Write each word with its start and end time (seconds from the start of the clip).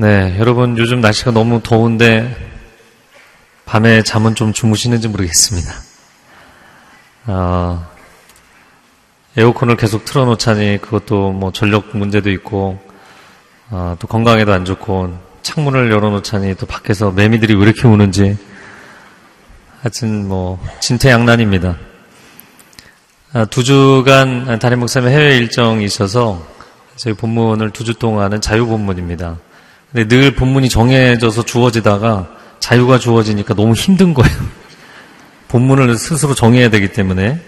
네, 0.00 0.34
여러분 0.38 0.78
요즘 0.78 1.02
날씨가 1.02 1.30
너무 1.30 1.60
더운데 1.62 2.34
밤에 3.66 4.02
잠은 4.02 4.34
좀 4.34 4.54
주무시는지 4.54 5.08
모르겠습니다. 5.08 5.74
어, 7.26 7.86
에어컨을 9.36 9.76
계속 9.76 10.06
틀어놓자니 10.06 10.78
그것도 10.80 11.32
뭐 11.32 11.52
전력 11.52 11.94
문제도 11.94 12.30
있고 12.30 12.80
어, 13.68 13.94
또 13.98 14.06
건강에도 14.06 14.54
안 14.54 14.64
좋고 14.64 15.18
창문을 15.42 15.92
열어놓자니 15.92 16.54
또 16.54 16.64
밖에서 16.64 17.10
매미들이 17.10 17.54
왜 17.56 17.64
이렇게 17.64 17.86
우는지 17.86 18.38
하여튼 19.82 20.26
뭐 20.28 20.58
진퇴양난입니다. 20.80 21.76
아, 23.34 23.44
두 23.44 23.62
주간 23.62 24.58
담임 24.60 24.78
목사님 24.80 25.10
해외 25.10 25.36
일정이 25.36 25.84
있어서 25.84 26.42
저희 26.96 27.12
본문을 27.12 27.68
두 27.72 27.84
주 27.84 27.92
동안은 27.92 28.40
자유 28.40 28.64
본문입니다. 28.64 29.36
근데 29.92 30.08
늘 30.08 30.34
본문이 30.34 30.68
정해져서 30.68 31.44
주어지다가 31.44 32.28
자유가 32.60 32.98
주어지니까 32.98 33.54
너무 33.54 33.74
힘든 33.74 34.14
거예요. 34.14 34.36
본문을 35.48 35.96
스스로 35.96 36.34
정해야 36.34 36.70
되기 36.70 36.92
때문에. 36.92 37.40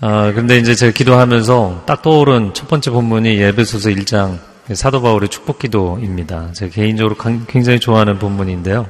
아, 0.00 0.32
근데 0.32 0.58
이제 0.58 0.74
제가 0.74 0.92
기도하면서 0.92 1.84
딱 1.86 2.02
떠오른 2.02 2.54
첫 2.54 2.66
번째 2.68 2.90
본문이 2.90 3.36
예배소서 3.38 3.90
1장 3.90 4.38
사도 4.74 5.02
바울의 5.02 5.28
축복 5.28 5.58
기도입니다. 5.58 6.52
제가 6.52 6.72
개인적으로 6.72 7.16
굉장히 7.46 7.78
좋아하는 7.78 8.18
본문인데요. 8.18 8.88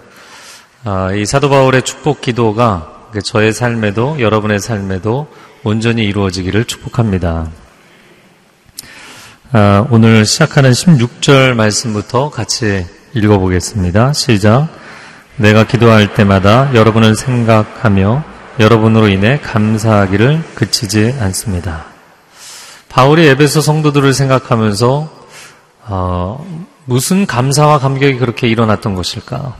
아, 0.85 1.13
이 1.13 1.27
사도 1.27 1.51
바울의 1.51 1.83
축복 1.83 2.21
기도가 2.21 3.11
저의 3.24 3.52
삶에도 3.52 4.21
여러분의 4.21 4.61
삶에도 4.61 5.29
온전히 5.65 6.05
이루어지기를 6.05 6.65
축복합니다. 6.65 7.51
아, 9.55 9.87
오늘 9.91 10.25
시작하는 10.25 10.71
16절 10.71 11.53
말씀부터 11.53 12.31
같이 12.31 12.87
읽어보겠습니다. 13.13 14.15
시작. 14.15 14.69
내가 15.37 15.67
기도할 15.67 16.15
때마다 16.15 16.75
여러분을 16.75 17.15
생각하며 17.15 18.25
여러분으로 18.61 19.09
인해 19.09 19.39
감사하기를 19.43 20.43
그치지 20.55 21.17
않습니다. 21.21 21.85
바울이 22.89 23.27
에베소 23.27 23.61
성도들을 23.61 24.15
생각하면서 24.15 25.27
어, 25.83 26.67
무슨 26.87 27.27
감사와 27.27 27.79
감격이 27.79 28.17
그렇게 28.21 28.49
일어났던 28.49 28.95
것일까? 28.95 29.55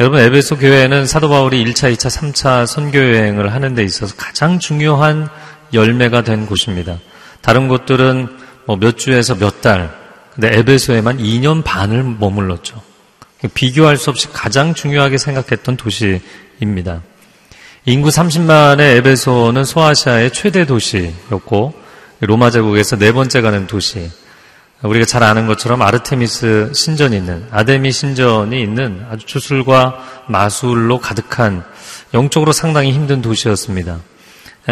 여러분 0.00 0.20
에베소 0.20 0.56
교회는 0.56 1.06
사도 1.06 1.28
바울이 1.28 1.62
1차, 1.62 1.94
2차, 1.94 2.08
3차 2.08 2.64
선교 2.64 2.98
여행을 2.98 3.52
하는 3.52 3.74
데 3.74 3.84
있어서 3.84 4.14
가장 4.16 4.58
중요한 4.58 5.28
열매가 5.74 6.22
된 6.22 6.46
곳입니다. 6.46 6.96
다른 7.42 7.68
곳들은 7.68 8.40
뭐 8.66 8.76
몇 8.76 8.98
주에서 8.98 9.34
몇 9.34 9.60
달, 9.60 9.94
근데 10.34 10.56
에베소에만 10.58 11.18
2년 11.18 11.62
반을 11.64 12.02
머물렀죠. 12.02 12.80
비교할 13.54 13.96
수 13.96 14.10
없이 14.10 14.28
가장 14.32 14.72
중요하게 14.74 15.18
생각했던 15.18 15.76
도시입니다. 15.76 17.02
인구 17.84 18.08
30만의 18.08 18.96
에베소는 18.98 19.64
소아시아의 19.64 20.32
최대 20.32 20.64
도시였고 20.64 21.74
로마 22.20 22.50
제국에서 22.50 22.96
네 22.96 23.10
번째 23.12 23.40
가는 23.40 23.66
도시. 23.66 24.08
우리가 24.82 25.04
잘 25.06 25.22
아는 25.22 25.46
것처럼 25.46 25.82
아르테미스 25.82 26.72
신전이 26.74 27.16
있는 27.16 27.46
아데미 27.50 27.92
신전이 27.92 28.60
있는 28.60 29.04
아주 29.10 29.26
주술과 29.26 30.24
마술로 30.28 30.98
가득한 30.98 31.64
영적으로 32.14 32.52
상당히 32.52 32.92
힘든 32.92 33.22
도시였습니다. 33.22 34.00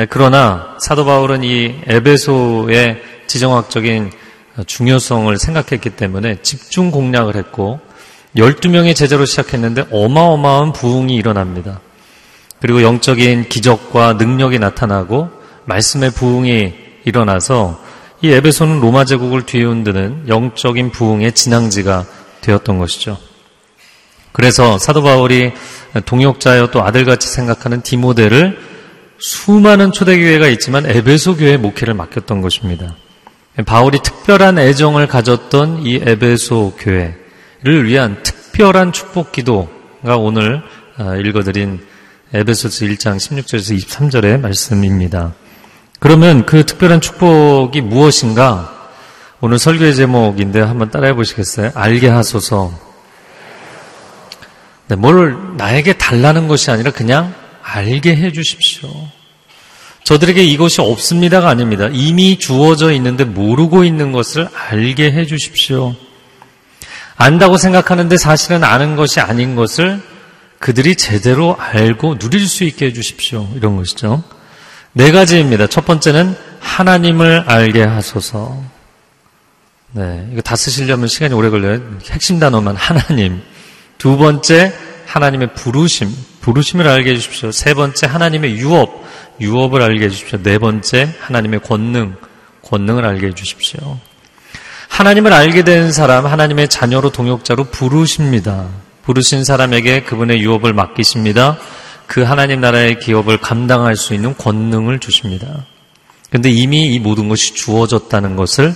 그러나 0.09 0.77
사도 0.79 1.05
바울은 1.05 1.43
이 1.43 1.81
에베소의 1.87 3.03
지정학적인 3.27 4.13
중요성을 4.67 5.37
생각했기 5.37 5.91
때문에 5.91 6.43
집중 6.43 6.91
공략을 6.91 7.37
했고 7.37 7.81
12명의 8.37 8.95
제자로 8.95 9.25
시작했는데 9.25 9.87
어마어마한 9.91 10.73
부흥이 10.73 11.15
일어납니다. 11.17 11.81
그리고 12.61 12.83
영적인 12.83 13.49
기적과 13.49 14.15
능력이 14.15 14.59
나타나고 14.59 15.31
말씀의 15.65 16.13
부흥이 16.13 16.75
일어나서 17.05 17.81
이 18.23 18.31
에베소는 18.31 18.81
로마 18.81 19.05
제국을 19.05 19.47
뒤흔드는 19.47 20.29
영적인 20.29 20.91
부흥의 20.91 21.33
진앙지가 21.33 22.05
되었던 22.43 22.79
것이죠. 22.79 23.19
그래서 24.33 24.79
사도 24.79 25.03
바울이 25.03 25.53
동역자여 26.05 26.69
또 26.69 26.85
아들같이 26.85 27.29
생각하는 27.29 27.83
디모데를 27.83 28.70
수많은 29.21 29.93
초대교회가 29.93 30.49
있지만 30.49 30.87
에베소 30.87 31.37
교회 31.37 31.57
목회를 31.57 31.95
맡겼던 31.95 32.41
것입니다. 32.41 32.97
바울이 33.67 34.01
특별한 34.03 34.59
애정을 34.59 35.07
가졌던 35.07 35.83
이 35.85 35.97
에베소 35.97 36.75
교회를 36.79 37.85
위한 37.85 38.23
특별한 38.23 38.93
축복 38.93 39.33
기도가 39.33 40.17
오늘 40.17 40.63
아, 40.97 41.17
읽어드린 41.17 41.81
에베소스 42.33 42.87
1장 42.87 43.17
16절에서 43.17 43.77
23절의 43.77 44.41
말씀입니다. 44.41 45.35
그러면 45.99 46.47
그 46.47 46.65
특별한 46.65 47.01
축복이 47.01 47.83
무엇인가? 47.83 48.77
오늘 49.43 49.59
설교의 49.59 49.95
제목인데 49.95 50.61
한번 50.61 50.91
따라해 50.91 51.13
보시겠어요? 51.15 51.73
알게 51.75 52.09
하소서. 52.09 52.73
네, 54.89 54.97
뭘 54.97 55.57
나에게 55.57 55.95
달라는 55.95 56.49
것이 56.49 56.71
아니라 56.71 56.91
그냥 56.91 57.35
알게 57.73 58.17
해 58.17 58.33
주십시오. 58.33 58.91
저들에게 60.05 60.43
이것이 60.43 60.81
없습니다가 60.81 61.49
아닙니다. 61.49 61.89
이미 61.93 62.39
주어져 62.39 62.91
있는데 62.93 63.25
모르고 63.25 63.85
있는 63.85 64.13
것을 64.13 64.49
알게 64.69 65.13
해 65.13 65.27
주십시오. 65.27 65.95
안다고 67.17 67.59
생각하는데 67.59 68.17
사실은 68.17 68.65
아는 68.65 68.97
것이 68.97 69.21
아닌 69.21 69.55
것을 69.55 70.01
그들이 70.59 70.97
제대로 70.97 71.57
알고 71.59 72.19
누릴 72.19 72.47
수 72.47 72.65
있게 72.65 72.87
해 72.87 72.93
주십시오. 72.93 73.49
이런 73.55 73.77
것이죠. 73.77 74.23
네 74.93 75.13
가지입니다. 75.13 75.67
첫 75.67 75.85
번째는 75.85 76.37
하나님을 76.61 77.45
알게 77.47 77.83
하소서. 77.83 78.63
네, 79.93 80.29
이거 80.33 80.41
다 80.41 80.57
쓰시려면 80.57 81.09
시간이 81.09 81.35
오래 81.35 81.51
걸려요. 81.51 81.81
핵심 82.11 82.39
단어만 82.39 82.77
하나님. 82.77 83.43
두 83.99 84.17
번째, 84.17 84.73
하나님의 85.07 85.55
부르심. 85.55 86.15
부르심을 86.41 86.89
알게 86.89 87.11
해주십시오. 87.11 87.53
세 87.53 87.75
번째, 87.75 88.07
하나님의 88.07 88.57
유업. 88.59 89.05
유업을 89.41 89.83
알게 89.83 90.07
해주십시오. 90.07 90.43
네 90.43 90.59
번째, 90.59 91.15
하나님의 91.21 91.61
권능, 91.61 92.17
권능을 92.63 93.05
알게 93.05 93.29
해주십시오. 93.29 93.99
하나님을 94.89 95.33
알게 95.33 95.65
된 95.65 95.93
사람, 95.93 96.27
하나님의 96.27 96.69
자녀로 96.69 97.11
동역자로 97.11 97.65
부르십니다. 97.65 98.69
부르신 99.05 99.45
사람에게 99.45 100.03
그분의 100.03 100.41
유업을 100.41 100.73
맡기십니다. 100.73 101.59
그 102.07 102.23
하나님 102.23 102.61
나라의 102.61 102.99
기업을 102.99 103.39
감당할 103.39 103.97
수 103.97 104.15
있는 104.15 104.37
권능을 104.37 104.99
주십니다. 104.99 105.65
그런데 106.29 106.51
이미 106.51 106.93
이 106.93 106.99
모든 106.99 107.29
것이 107.29 107.55
주어졌다는 107.55 108.37
것을 108.37 108.75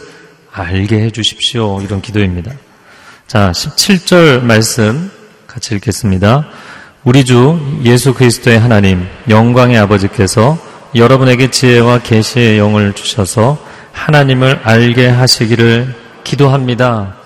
알게 0.53 1.01
해 1.01 1.11
주십시오. 1.11 1.81
이런 1.83 2.01
기도입니다. 2.01 2.53
자, 3.27 3.51
17절 3.53 4.43
말씀 4.43 5.11
같이 5.47 5.75
읽겠습니다. 5.75 6.49
우리 7.05 7.27
주 7.27 7.61
예수 7.85 8.15
그리스도의 8.15 8.59
하나님 8.59 9.07
영광의 9.29 9.77
아버지께서 9.77 10.59
여러분에게 10.95 11.51
지혜와 11.51 11.99
계시의 11.99 12.57
영을 12.57 12.95
주셔서 12.95 13.59
하나님을 13.93 14.61
알게 14.65 15.09
하시기를 15.09 15.95
기도합니다. 16.25 17.17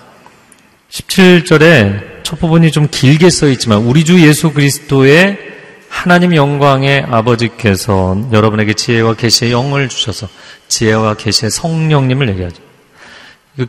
17절에 0.89 2.23
첫 2.23 2.39
부분이 2.39 2.73
좀 2.73 2.89
길게 2.91 3.29
써 3.29 3.47
있지만 3.47 3.79
우리 3.79 4.03
주 4.03 4.21
예수 4.21 4.51
그리스도의 4.51 5.37
하나님 5.87 6.35
영광의 6.35 7.05
아버지께서 7.09 8.17
여러분에게 8.33 8.73
지혜와 8.73 9.13
계시의 9.13 9.53
영을 9.53 9.87
주셔서 9.87 10.27
지혜와 10.67 11.13
계시의 11.13 11.51
성령님을 11.51 12.27
얘기하죠. 12.31 12.61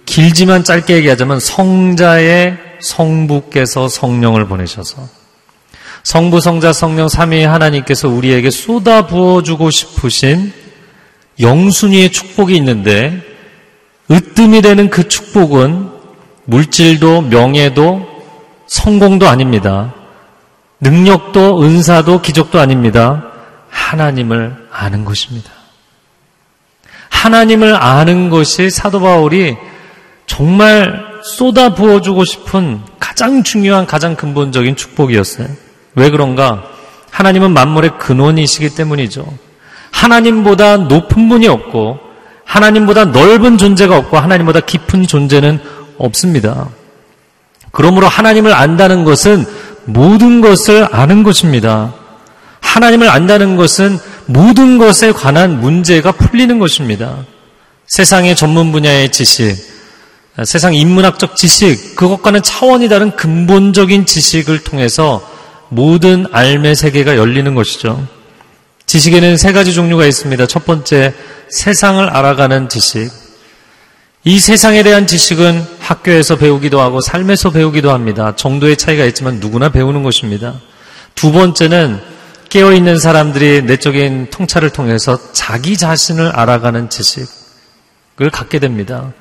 길지만 0.06 0.64
짧게 0.64 0.96
얘기하자면 0.96 1.38
성자의 1.38 2.58
성부께서 2.80 3.88
성령을 3.88 4.46
보내셔서 4.48 5.19
성부, 6.02 6.40
성자, 6.40 6.72
성령, 6.72 7.08
삼위의 7.08 7.46
하나님께서 7.46 8.08
우리에게 8.08 8.50
쏟아 8.50 9.06
부어주고 9.06 9.70
싶으신 9.70 10.52
영순위의 11.38 12.12
축복이 12.12 12.56
있는데 12.56 13.22
으뜸이 14.10 14.62
되는 14.62 14.90
그 14.90 15.08
축복은 15.08 15.90
물질도 16.44 17.22
명예도 17.22 18.06
성공도 18.66 19.28
아닙니다. 19.28 19.94
능력도 20.80 21.62
은사도 21.62 22.22
기적도 22.22 22.58
아닙니다. 22.58 23.24
하나님을 23.68 24.68
아는 24.72 25.04
것입니다. 25.04 25.50
하나님을 27.10 27.74
아는 27.74 28.30
것이 28.30 28.70
사도 28.70 29.00
바울이 29.00 29.56
정말 30.26 31.20
쏟아 31.22 31.74
부어주고 31.74 32.24
싶은 32.24 32.80
가장 32.98 33.42
중요한 33.42 33.86
가장 33.86 34.16
근본적인 34.16 34.76
축복이었어요. 34.76 35.48
왜 35.94 36.10
그런가? 36.10 36.64
하나님은 37.10 37.52
만물의 37.52 37.98
근원이시기 37.98 38.74
때문이죠. 38.74 39.26
하나님보다 39.90 40.76
높은 40.76 41.28
분이 41.28 41.48
없고 41.48 41.98
하나님보다 42.44 43.06
넓은 43.06 43.58
존재가 43.58 43.96
없고 43.96 44.18
하나님보다 44.18 44.60
깊은 44.60 45.06
존재는 45.06 45.60
없습니다. 45.98 46.68
그러므로 47.72 48.08
하나님을 48.08 48.52
안다는 48.52 49.04
것은 49.04 49.44
모든 49.84 50.40
것을 50.40 50.88
아는 50.90 51.22
것입니다. 51.22 51.94
하나님을 52.60 53.08
안다는 53.08 53.56
것은 53.56 53.98
모든 54.26 54.78
것에 54.78 55.12
관한 55.12 55.60
문제가 55.60 56.12
풀리는 56.12 56.58
것입니다. 56.58 57.18
세상의 57.86 58.36
전문 58.36 58.72
분야의 58.72 59.10
지식, 59.10 59.56
세상 60.44 60.74
인문학적 60.74 61.36
지식, 61.36 61.96
그것과는 61.96 62.42
차원이 62.42 62.88
다른 62.88 63.16
근본적인 63.16 64.06
지식을 64.06 64.62
통해서 64.62 65.20
모든 65.70 66.26
알매 66.32 66.74
세계가 66.74 67.16
열리는 67.16 67.54
것이죠. 67.54 68.06
지식에는 68.86 69.36
세 69.36 69.52
가지 69.52 69.72
종류가 69.72 70.04
있습니다. 70.04 70.46
첫 70.46 70.66
번째, 70.66 71.14
세상을 71.48 72.06
알아가는 72.08 72.68
지식. 72.68 73.08
이 74.24 74.38
세상에 74.38 74.82
대한 74.82 75.06
지식은 75.06 75.64
학교에서 75.78 76.36
배우기도 76.36 76.80
하고 76.80 77.00
삶에서 77.00 77.50
배우기도 77.50 77.92
합니다. 77.92 78.34
정도의 78.36 78.76
차이가 78.76 79.04
있지만 79.06 79.40
누구나 79.40 79.70
배우는 79.70 80.02
것입니다. 80.02 80.60
두 81.14 81.32
번째는 81.32 82.00
깨어있는 82.48 82.98
사람들이 82.98 83.62
내적인 83.62 84.30
통찰을 84.30 84.70
통해서 84.70 85.16
자기 85.32 85.76
자신을 85.76 86.30
알아가는 86.30 86.90
지식을 86.90 88.30
갖게 88.32 88.58
됩니다. 88.58 89.12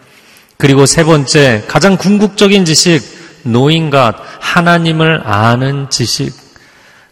그리고 0.57 0.87
세 0.87 1.03
번째, 1.03 1.63
가장 1.67 1.95
궁극적인 1.95 2.65
지식, 2.65 3.18
노인과 3.43 4.15
하나님을 4.39 5.21
아는 5.25 5.89
지식. 5.89 6.33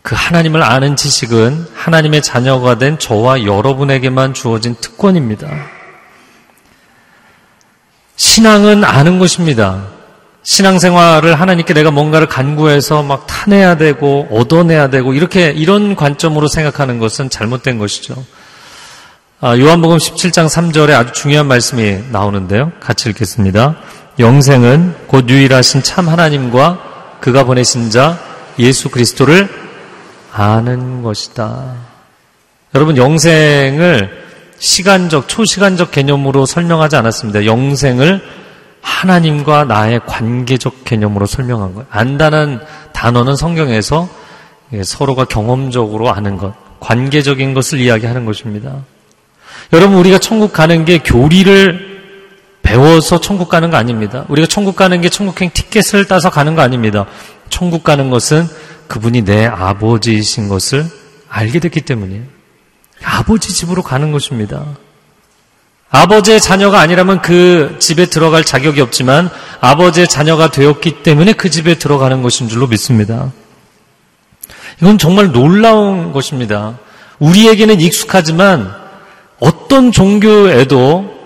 그 0.02 0.16
하나님을 0.18 0.64
아는 0.64 0.96
지식은 0.96 1.68
하나님의 1.76 2.22
자녀가 2.22 2.78
된 2.78 2.98
저와 2.98 3.44
여러분에게만 3.44 4.34
주어진 4.34 4.76
특권입니다. 4.80 5.50
신앙은 8.16 8.84
아는 8.84 9.20
것입니다. 9.20 9.84
신앙생활을 10.44 11.38
하나님께 11.40 11.74
내가 11.74 11.92
뭔가를 11.92 12.28
간구해서 12.28 13.04
막 13.04 13.28
타내야 13.28 13.76
되고 13.76 14.30
얻어내야 14.32 14.90
되고 14.90 15.14
이렇게 15.14 15.52
이런 15.52 15.96
관점으로 15.96 16.48
생각하는 16.48 17.00
것은 17.00 17.30
잘못된 17.30 17.78
것이죠. 17.78 18.16
아, 19.42 19.58
요한복음 19.58 19.98
17장 19.98 20.48
3절에 20.48 20.94
아주 20.94 21.12
중요한 21.12 21.48
말씀이 21.48 22.06
나오는데요. 22.12 22.72
같이 22.80 23.10
읽겠습니다. 23.10 23.76
영생은 24.20 24.96
곧 25.08 25.30
유일하신 25.30 25.84
참 25.84 26.10
하나님과 26.10 27.18
그가 27.20 27.44
보내신 27.44 27.90
자 27.90 28.20
예수 28.60 28.90
그리스도를 28.90 29.48
아는 30.32 31.04
것이다. 31.04 31.76
여러분 32.76 32.98
영생을 32.98 34.26
시간적 34.60 35.28
초시간적 35.28 35.92
개념으로 35.92 36.46
설명하지 36.46 36.96
않았습니다. 36.96 37.46
영생을 37.46 38.22
하나님과 38.82 39.66
나의 39.66 40.02
관계적 40.06 40.86
개념으로 40.86 41.26
설명한 41.26 41.74
거예요. 41.74 41.88
안다는 41.92 42.60
단어는 42.94 43.36
성경에서 43.36 44.10
서로가 44.84 45.26
경험적으로 45.26 46.12
아는 46.12 46.38
것, 46.38 46.54
관계적인 46.80 47.54
것을 47.54 47.80
이야기하는 47.80 48.26
것입니다. 48.26 48.78
여러분, 49.74 49.98
우리가 49.98 50.18
천국 50.20 50.54
가는 50.54 50.86
게 50.86 51.00
교리를 51.00 51.87
배워서 52.68 53.22
천국 53.22 53.48
가는 53.48 53.70
거 53.72 53.78
아닙니다. 53.78 54.26
우리가 54.28 54.46
천국 54.46 54.76
가는 54.76 55.00
게 55.00 55.08
천국행 55.08 55.52
티켓을 55.54 56.06
따서 56.06 56.30
가는 56.30 56.54
거 56.54 56.62
아닙니다. 56.62 57.06
천국 57.50 57.82
가는 57.82 58.10
것은 58.10 58.46
그분이 58.90 59.22
내 59.22 59.46
아버지이신 59.46 60.50
것을 60.50 60.86
알게 61.30 61.60
됐기 61.60 61.82
때문이에요. 61.82 62.24
아버지 63.06 63.54
집으로 63.54 63.84
가는 63.84 64.12
것입니다. 64.12 64.66
아버지의 65.90 66.42
자녀가 66.42 66.82
아니라면 66.82 67.22
그 67.22 67.78
집에 67.80 68.08
들어갈 68.08 68.44
자격이 68.44 68.82
없지만 68.82 69.30
아버지의 69.62 70.10
자녀가 70.10 70.52
되었기 70.52 71.04
때문에 71.04 71.32
그 71.34 71.50
집에 71.50 71.76
들어가는 71.76 72.22
것인 72.22 72.50
줄로 72.50 72.68
믿습니다. 72.68 73.32
이건 74.82 74.98
정말 74.98 75.32
놀라운 75.32 76.12
것입니다. 76.12 76.78
우리에게는 77.20 77.80
익숙하지만 77.80 78.76
어떤 79.40 79.94
종교에도 79.94 81.17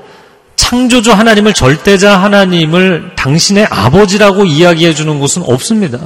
창조주 0.72 1.12
하나님을 1.12 1.54
절대자 1.54 2.18
하나님을 2.18 3.12
당신의 3.18 3.68
아버지라고 3.70 4.46
이야기해 4.46 4.94
주는 4.94 5.20
곳은 5.20 5.44
없습니다. 5.46 6.00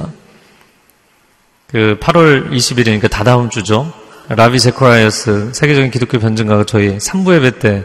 그 1.68 1.96
8월 2.00 2.50
20일이니까 2.50 3.08
다다음 3.08 3.48
주죠. 3.48 3.92
라비 4.28 4.58
제코라이어스 4.58 5.52
세계적인 5.52 5.92
기독교 5.92 6.18
변증가가 6.18 6.64
저희 6.64 6.98
3부 6.98 7.36
예배 7.36 7.60
때 7.60 7.84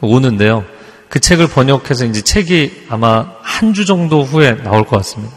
오는데요. 0.00 0.64
그 1.08 1.18
책을 1.18 1.48
번역해서 1.48 2.04
이제 2.04 2.20
책이 2.20 2.84
아마 2.90 3.26
한 3.42 3.74
주 3.74 3.84
정도 3.84 4.22
후에 4.22 4.56
나올 4.62 4.84
것 4.84 4.98
같습니다. 4.98 5.34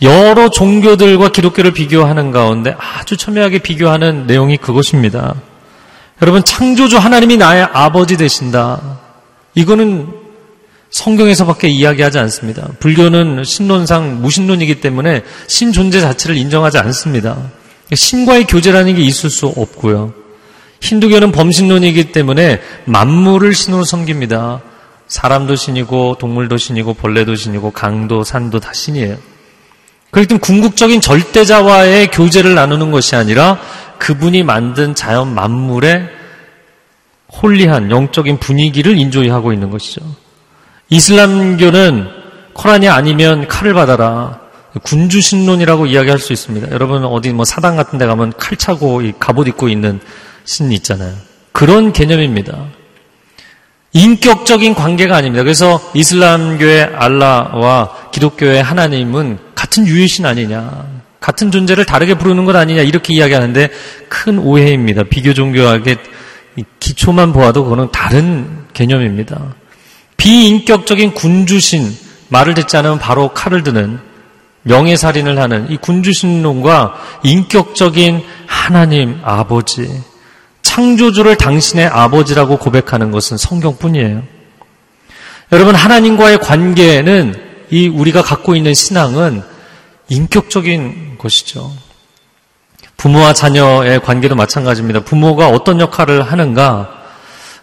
여러 0.00 0.48
종교들과 0.48 1.28
기독교를 1.28 1.74
비교하는 1.74 2.30
가운데 2.30 2.74
아주 2.78 3.18
첨예하게 3.18 3.58
비교하는 3.58 4.26
내용이 4.26 4.56
그것입니다. 4.56 5.34
여러분, 6.22 6.42
창조주 6.42 6.96
하나님이 6.96 7.36
나의 7.36 7.68
아버지 7.70 8.16
되신다. 8.16 9.04
이거는 9.56 10.06
성경에서밖에 10.90 11.68
이야기하지 11.68 12.18
않습니다. 12.20 12.68
불교는 12.78 13.42
신론상 13.42 14.22
무신론이기 14.22 14.80
때문에 14.80 15.22
신 15.48 15.72
존재 15.72 16.00
자체를 16.00 16.36
인정하지 16.36 16.78
않습니다. 16.78 17.50
신과의 17.92 18.46
교제라는 18.46 18.94
게 18.94 19.02
있을 19.02 19.30
수 19.30 19.46
없고요. 19.46 20.12
힌두교는 20.80 21.32
범신론이기 21.32 22.12
때문에 22.12 22.60
만물을 22.84 23.54
신으로 23.54 23.84
섬깁니다. 23.84 24.60
사람도 25.08 25.56
신이고 25.56 26.16
동물도 26.18 26.58
신이고 26.58 26.94
벌레도 26.94 27.34
신이고 27.34 27.70
강도 27.70 28.24
산도 28.24 28.60
다 28.60 28.72
신이에요. 28.72 29.16
그렇기 30.10 30.28
때문에 30.28 30.40
궁극적인 30.40 31.00
절대자와의 31.00 32.08
교제를 32.08 32.54
나누는 32.54 32.90
것이 32.90 33.16
아니라 33.16 33.58
그분이 33.98 34.42
만든 34.42 34.94
자연 34.94 35.34
만물의 35.34 36.15
holy한 37.32 37.90
영적인 37.90 38.38
분위기를 38.38 38.96
enjoy 38.96 39.28
하고 39.28 39.52
있는 39.52 39.70
것이죠. 39.70 40.00
이슬람교는 40.88 42.08
코란이 42.52 42.88
아니면 42.88 43.48
칼을 43.48 43.74
받아라. 43.74 44.40
군주신론이라고 44.82 45.86
이야기할 45.86 46.18
수 46.18 46.32
있습니다. 46.32 46.70
여러분 46.70 47.04
어디 47.04 47.32
뭐 47.32 47.44
사당 47.44 47.76
같은 47.76 47.98
데 47.98 48.06
가면 48.06 48.34
칼 48.36 48.56
차고 48.56 49.02
갑옷 49.18 49.48
입고 49.48 49.68
있는 49.68 50.00
신 50.44 50.70
있잖아요. 50.72 51.14
그런 51.52 51.92
개념입니다. 51.92 52.66
인격적인 53.92 54.74
관계가 54.74 55.16
아닙니다. 55.16 55.42
그래서 55.42 55.80
이슬람교의 55.94 56.90
알라와 56.94 58.10
기독교의 58.12 58.62
하나님은 58.62 59.38
같은 59.54 59.86
유일신 59.86 60.26
아니냐. 60.26 60.86
같은 61.18 61.50
존재를 61.50 61.86
다르게 61.86 62.14
부르는 62.14 62.44
것 62.44 62.54
아니냐. 62.54 62.82
이렇게 62.82 63.14
이야기하는데 63.14 63.70
큰 64.08 64.38
오해입니다. 64.38 65.04
비교 65.04 65.32
종교학의 65.32 65.96
기초만 66.86 67.32
보아도 67.32 67.64
그거는 67.64 67.90
다른 67.90 68.64
개념입니다. 68.72 69.56
비인격적인 70.16 71.14
군주신, 71.14 71.96
말을 72.28 72.54
듣지 72.54 72.76
않으면 72.76 73.00
바로 73.00 73.30
칼을 73.34 73.64
드는 73.64 73.98
명예살인을 74.62 75.36
하는 75.36 75.68
이 75.68 75.78
군주신론과 75.78 76.94
인격적인 77.24 78.22
하나님 78.46 79.18
아버지, 79.24 79.88
창조주를 80.62 81.36
당신의 81.36 81.86
아버지라고 81.86 82.58
고백하는 82.58 83.10
것은 83.10 83.36
성경뿐이에요. 83.36 84.22
여러분, 85.50 85.74
하나님과의 85.74 86.38
관계는 86.38 87.34
이 87.70 87.88
우리가 87.88 88.22
갖고 88.22 88.54
있는 88.54 88.74
신앙은 88.74 89.42
인격적인 90.08 91.18
것이죠. 91.18 91.72
부모와 93.06 93.34
자녀의 93.34 94.00
관계도 94.00 94.34
마찬가지입니다. 94.34 94.98
부모가 94.98 95.48
어떤 95.48 95.78
역할을 95.78 96.22
하는가? 96.22 96.90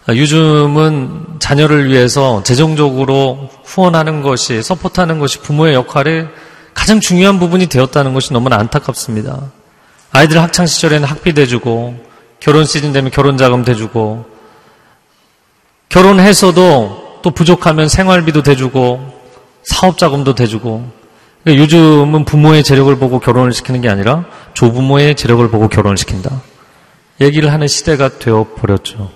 요즘은 0.07 1.39
자녀를 1.39 1.89
위해서 1.89 2.41
재정적으로 2.43 3.49
후원하는 3.65 4.21
것이, 4.21 4.61
서포트하는 4.61 5.19
것이 5.19 5.39
부모의 5.39 5.73
역할이 5.73 6.27
가장 6.73 7.01
중요한 7.01 7.39
부분이 7.39 7.67
되었다는 7.67 8.13
것이 8.13 8.31
너무나 8.31 8.55
안타깝습니다. 8.55 9.37
아이들 10.13 10.41
학창 10.41 10.65
시절에는 10.65 11.05
학비 11.05 11.33
대주고, 11.33 11.93
결혼 12.39 12.63
시즌 12.63 12.93
되면 12.93 13.11
결혼 13.11 13.35
자금 13.35 13.65
대주고 13.65 14.25
결혼해서도 15.89 17.19
또 17.21 17.31
부족하면 17.31 17.89
생활비도 17.89 18.43
대주고 18.43 19.13
사업 19.63 19.97
자금도 19.97 20.35
대주고 20.35 21.02
그러니까 21.43 21.63
요즘은 21.63 22.25
부모의 22.25 22.63
재력을 22.63 22.95
보고 22.97 23.19
결혼을 23.19 23.51
시키는 23.53 23.81
게 23.81 23.89
아니라 23.89 24.25
조부모의 24.53 25.15
재력을 25.15 25.47
보고 25.49 25.67
결혼을 25.67 25.97
시킨다. 25.97 26.41
얘기를 27.21 27.51
하는 27.51 27.67
시대가 27.67 28.09
되어 28.17 28.47
버렸죠. 28.55 29.11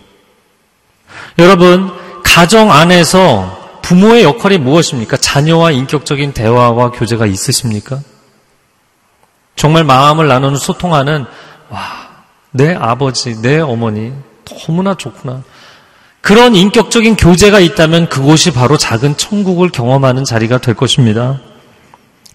여러분 1.39 1.91
가정 2.23 2.71
안에서 2.71 3.79
부모의 3.81 4.23
역할이 4.23 4.57
무엇입니까? 4.57 5.17
자녀와 5.17 5.71
인격적인 5.71 6.33
대화와 6.33 6.91
교제가 6.91 7.25
있으십니까? 7.25 7.99
정말 9.55 9.83
마음을 9.83 10.27
나누는 10.27 10.57
소통하는 10.57 11.25
와 11.69 12.07
내 12.51 12.73
아버지, 12.73 13.39
내 13.41 13.59
어머니, 13.59 14.13
너무나 14.45 14.95
좋구나. 14.95 15.43
그런 16.21 16.55
인격적인 16.55 17.15
교제가 17.15 17.59
있다면 17.59 18.09
그곳이 18.09 18.51
바로 18.51 18.77
작은 18.77 19.17
천국을 19.17 19.69
경험하는 19.69 20.23
자리가 20.25 20.57
될 20.57 20.75
것입니다. 20.75 21.39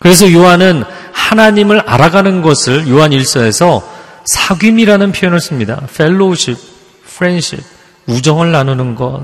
그래서 0.02 0.32
요한은 0.32 0.82
하나님을 1.12 1.84
알아가는 1.86 2.42
것을 2.42 2.88
요한 2.88 3.12
일서에서 3.12 3.88
사귐이라는 4.24 5.14
표현을 5.14 5.40
씁니다. 5.40 5.80
fellowship, 5.88 6.60
friendship, 7.06 7.64
우정을 8.06 8.50
나누는 8.50 8.96
것, 8.96 9.22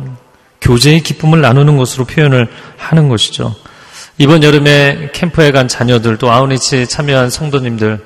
교제의 0.61 1.03
기쁨을 1.03 1.41
나누는 1.41 1.77
것으로 1.77 2.05
표현을 2.05 2.49
하는 2.77 3.09
것이죠. 3.09 3.57
이번 4.19 4.45
여름에 4.45 5.11
캠프에 5.13 5.51
간 5.51 5.67
자녀들 5.67 6.17
또 6.17 6.31
아우니치에 6.31 6.87
참여한 6.87 7.29
성도님들 7.31 8.05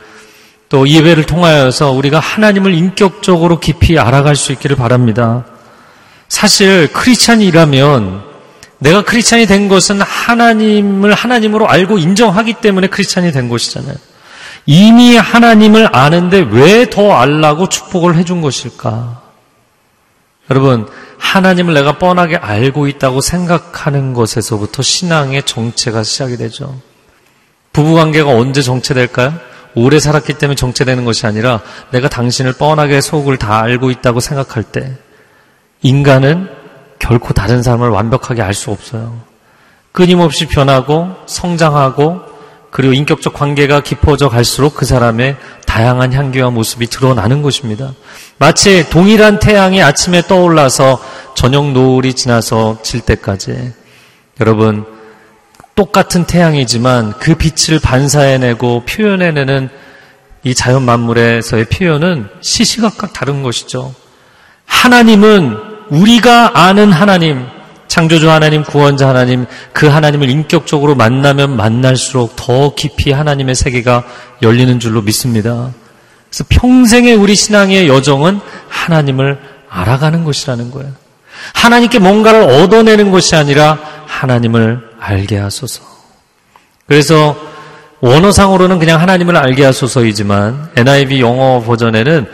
또 0.71 0.89
예배를 0.89 1.25
통하여서 1.25 1.91
우리가 1.91 2.21
하나님을 2.21 2.73
인격적으로 2.73 3.61
깊이 3.61 3.99
알아갈 3.99 4.35
수 4.35 4.51
있기를 4.53 4.77
바랍니다. 4.77 5.45
사실 6.31 6.89
크리스찬이라면 6.91 8.32
내가 8.83 9.03
크리스찬이 9.03 9.47
된 9.47 9.69
것은 9.69 10.01
하나님을 10.01 11.15
하나님으로 11.15 11.69
알고 11.69 11.99
인정하기 11.99 12.55
때문에 12.55 12.89
크리스찬이 12.89 13.31
된 13.31 13.49
것이잖아요. 13.49 13.95
이미 14.67 15.17
하나님을 15.17 15.89
아는데 15.97 16.39
왜 16.51 16.87
더 16.87 17.13
알라고 17.13 17.69
축복을 17.69 18.17
해준 18.17 18.41
것일까? 18.41 19.23
여러분, 20.51 20.89
하나님을 21.19 21.75
내가 21.75 21.99
뻔하게 21.99 22.37
알고 22.37 22.89
있다고 22.89 23.21
생각하는 23.21 24.13
것에서부터 24.15 24.83
신앙의 24.83 25.45
정체가 25.45 26.03
시작이 26.03 26.37
되죠. 26.37 26.81
부부관계가 27.73 28.31
언제 28.31 28.63
정체될까요? 28.63 29.35
오래 29.75 29.99
살았기 30.01 30.35
때문에 30.35 30.57
정체되는 30.57 31.05
것이 31.05 31.27
아니라 31.27 31.61
내가 31.93 32.09
당신을 32.09 32.55
뻔하게 32.55 33.01
속을 33.01 33.39
다 33.39 33.63
알고 33.63 33.91
있다고 33.91 34.21
생각할 34.21 34.65
때 34.65 34.99
인간은 35.81 36.62
결코 37.03 37.35
다른 37.35 37.63
사람을 37.63 37.89
완벽하게 37.89 38.43
알 38.43 38.55
수 38.55 38.71
없어요. 38.71 39.21
끊임없이 39.91 40.47
변하고 40.47 41.09
성장하고 41.27 42.21
그리고 42.71 42.95
인격적 42.95 43.35
관계가 43.35 43.83
깊어져 43.83 44.29
갈수록 44.31 44.75
그 44.75 44.87
사람의 44.87 45.37
다양한 45.67 46.13
향기와 46.13 46.51
모습이 46.51 46.87
드러나는 46.87 47.43
것입니다. 47.43 47.93
마치 48.39 48.89
동일한 48.89 49.41
태양이 49.41 49.83
아침에 49.83 50.23
떠올라서 50.23 51.03
저녁 51.35 51.73
노을이 51.73 52.15
지나서 52.15 52.79
질 52.83 53.01
때까지 53.01 53.73
여러분 54.41 54.87
똑같은 55.75 56.25
태양이지만 56.25 57.15
그 57.19 57.35
빛을 57.35 57.81
반사해내고 57.81 58.85
표현해내는 58.87 59.69
이 60.45 60.55
자연 60.55 60.85
만물에서의 60.85 61.67
표현은 61.67 62.29
시시각각 62.41 63.13
다른 63.13 63.43
것이죠. 63.43 63.95
하나님은 64.67 65.72
우리가 65.91 66.53
아는 66.55 66.93
하나님, 66.93 67.47
창조주 67.89 68.31
하나님, 68.31 68.63
구원자 68.63 69.09
하나님, 69.09 69.47
그 69.73 69.87
하나님을 69.87 70.31
인격적으로 70.31 70.95
만나면 70.95 71.57
만날수록 71.57 72.37
더 72.37 72.75
깊이 72.75 73.13
하나님의 73.13 73.55
세계가 73.55 74.05
열리는 74.43 74.79
줄로 74.81 75.03
믿습니다. 75.03 75.71
그래서 76.31 76.45
평생의 76.49 77.15
우리 77.15 77.35
신앙의 77.35 77.89
여정은 77.89 78.41
하나님을 78.69 79.39
알아가는 79.69 80.25
것이라는 80.25 80.71
거예요. 80.71 80.91
하나님께 81.55 81.99
뭔가를 81.99 82.43
얻어내는 82.43 83.11
것이 83.11 83.37
아니라 83.37 83.79
하나님을 84.07 84.81
알게 85.01 85.37
하소서. 85.39 85.83
그래서 86.87 87.37
원어상으로는 88.01 88.79
그냥 88.79 89.01
하나님을 89.01 89.37
알게 89.37 89.65
하소서이지만 89.65 90.71
NIV 90.77 91.21
영어 91.21 91.63
버전에는 91.63 92.27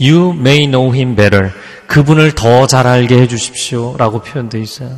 You 0.00 0.32
may 0.36 0.66
know 0.66 0.94
him 0.94 1.14
better. 1.16 1.52
그분을 1.86 2.32
더 2.32 2.66
잘 2.66 2.86
알게 2.86 3.18
해주십시오. 3.20 3.96
라고 3.98 4.20
표현되어 4.20 4.60
있어요. 4.60 4.90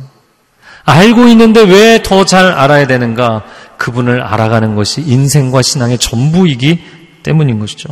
알고 0.85 1.27
있는데 1.27 1.61
왜 1.61 2.01
더 2.01 2.23
잘 2.25 2.45
알아야 2.53 2.87
되는가? 2.87 3.43
그분을 3.77 4.21
알아가는 4.21 4.75
것이 4.75 5.01
인생과 5.01 5.61
신앙의 5.61 5.97
전부이기 5.99 6.79
때문인 7.23 7.59
것이죠. 7.59 7.89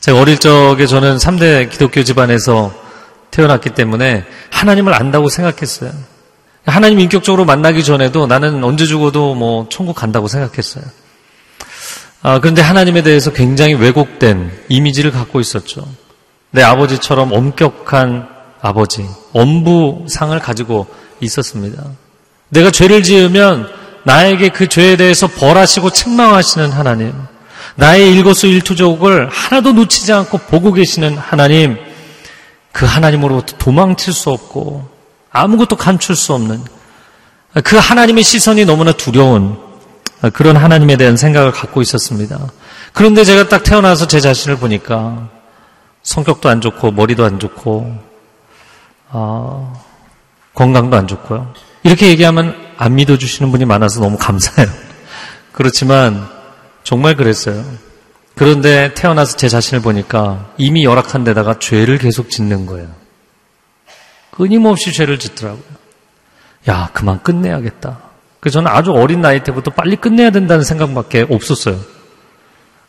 제가 0.00 0.20
어릴 0.20 0.38
적에 0.38 0.86
저는 0.86 1.16
3대 1.16 1.70
기독교 1.70 2.02
집안에서 2.02 2.72
태어났기 3.30 3.70
때문에 3.70 4.24
하나님을 4.50 4.94
안다고 4.94 5.28
생각했어요. 5.28 5.92
하나님 6.66 7.00
인격적으로 7.00 7.44
만나기 7.44 7.82
전에도 7.82 8.26
나는 8.26 8.62
언제 8.62 8.86
죽어도 8.86 9.34
뭐 9.34 9.66
천국 9.68 9.94
간다고 9.96 10.28
생각했어요. 10.28 10.84
아, 12.24 12.38
그런데 12.38 12.62
하나님에 12.62 13.02
대해서 13.02 13.32
굉장히 13.32 13.74
왜곡된 13.74 14.66
이미지를 14.68 15.10
갖고 15.10 15.40
있었죠. 15.40 15.86
내 16.50 16.62
아버지처럼 16.62 17.32
엄격한 17.32 18.28
아버지, 18.60 19.04
엄부상을 19.32 20.38
가지고 20.38 20.86
있었습니다. 21.20 21.82
내가 22.48 22.70
죄를 22.70 23.02
지으면 23.02 23.68
나에게 24.04 24.50
그 24.50 24.68
죄에 24.68 24.96
대해서 24.96 25.26
벌하시고 25.26 25.90
책망하시는 25.90 26.70
하나님, 26.70 27.12
나의 27.74 28.12
일거수 28.14 28.46
일투족을 28.46 29.28
하나도 29.28 29.72
놓치지 29.72 30.12
않고 30.12 30.38
보고 30.38 30.72
계시는 30.72 31.16
하나님, 31.18 31.76
그 32.70 32.86
하나님으로부터 32.86 33.56
도망칠 33.56 34.12
수 34.12 34.30
없고 34.30 34.88
아무것도 35.30 35.76
감출 35.76 36.14
수 36.14 36.34
없는 36.34 36.62
그 37.64 37.76
하나님의 37.76 38.22
시선이 38.22 38.64
너무나 38.64 38.92
두려운 38.92 39.71
그런 40.30 40.56
하나님에 40.56 40.96
대한 40.96 41.16
생각을 41.16 41.50
갖고 41.50 41.82
있었습니다. 41.82 42.38
그런데 42.92 43.24
제가 43.24 43.48
딱 43.48 43.64
태어나서 43.64 44.06
제 44.06 44.20
자신을 44.20 44.56
보니까 44.56 45.28
성격도 46.02 46.48
안 46.48 46.60
좋고 46.60 46.92
머리도 46.92 47.24
안 47.24 47.38
좋고 47.38 47.98
어, 49.10 49.82
건강도 50.54 50.96
안 50.96 51.06
좋고요. 51.06 51.52
이렇게 51.82 52.08
얘기하면 52.08 52.54
안 52.76 52.94
믿어주시는 52.94 53.50
분이 53.50 53.64
많아서 53.64 54.00
너무 54.00 54.16
감사해요. 54.18 54.72
그렇지만 55.52 56.28
정말 56.84 57.16
그랬어요. 57.16 57.64
그런데 58.34 58.94
태어나서 58.94 59.36
제 59.36 59.48
자신을 59.48 59.82
보니까 59.82 60.52
이미 60.56 60.84
열악한 60.84 61.24
데다가 61.24 61.58
죄를 61.58 61.98
계속 61.98 62.30
짓는 62.30 62.66
거예요. 62.66 62.88
끊임없이 64.30 64.92
죄를 64.92 65.18
짓더라고요. 65.18 65.62
야, 66.68 66.90
그만 66.92 67.22
끝내야겠다. 67.22 68.11
그래서 68.42 68.54
저는 68.54 68.72
아주 68.72 68.90
어린 68.90 69.20
나이 69.20 69.44
때부터 69.44 69.70
빨리 69.70 69.94
끝내야 69.94 70.30
된다는 70.30 70.64
생각밖에 70.64 71.26
없었어요. 71.30 71.78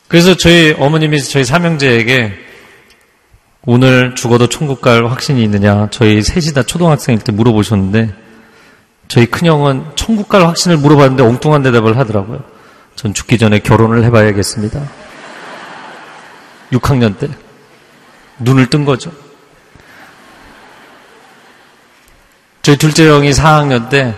그래서 0.07 0.35
저희 0.35 0.75
어머님이 0.79 1.21
저희 1.21 1.43
삼형제에게 1.45 2.33
오늘 3.61 4.15
죽어도 4.15 4.47
천국 4.47 4.81
갈 4.81 5.05
확신이 5.05 5.43
있느냐 5.43 5.89
저희 5.91 6.23
셋이 6.23 6.53
다 6.55 6.63
초등학생일 6.63 7.21
때 7.21 7.31
물어보셨는데 7.31 8.15
저희 9.07 9.27
큰형은 9.27 9.91
천국 9.95 10.27
갈 10.27 10.41
확신을 10.41 10.77
물어봤는데 10.77 11.21
엉뚱한 11.21 11.61
대답을 11.61 11.99
하더라고요. 11.99 12.43
전 12.95 13.13
죽기 13.13 13.37
전에 13.37 13.59
결혼을 13.59 14.03
해봐야겠습니다. 14.05 14.81
6학년 16.71 17.19
때 17.19 17.29
눈을 18.39 18.71
뜬 18.71 18.85
거죠. 18.85 19.11
저희 22.63 22.75
둘째 22.75 23.07
형이 23.07 23.29
4학년 23.29 23.89
때 23.89 24.15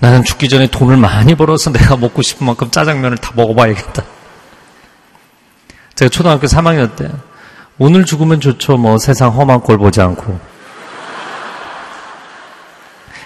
나는 0.00 0.22
죽기 0.22 0.48
전에 0.48 0.68
돈을 0.68 0.96
많이 0.96 1.34
벌어서 1.34 1.70
내가 1.70 1.96
먹고 1.96 2.22
싶은 2.22 2.46
만큼 2.46 2.70
짜장면을 2.70 3.18
다 3.18 3.32
먹어봐야겠다. 3.34 4.04
제가 5.96 6.08
초등학교 6.08 6.46
3학년 6.46 6.94
때 6.94 7.10
오늘 7.78 8.04
죽으면 8.04 8.40
좋죠. 8.40 8.76
뭐 8.76 8.98
세상 8.98 9.30
험한 9.30 9.60
꼴 9.60 9.78
보지 9.78 10.00
않고. 10.00 10.38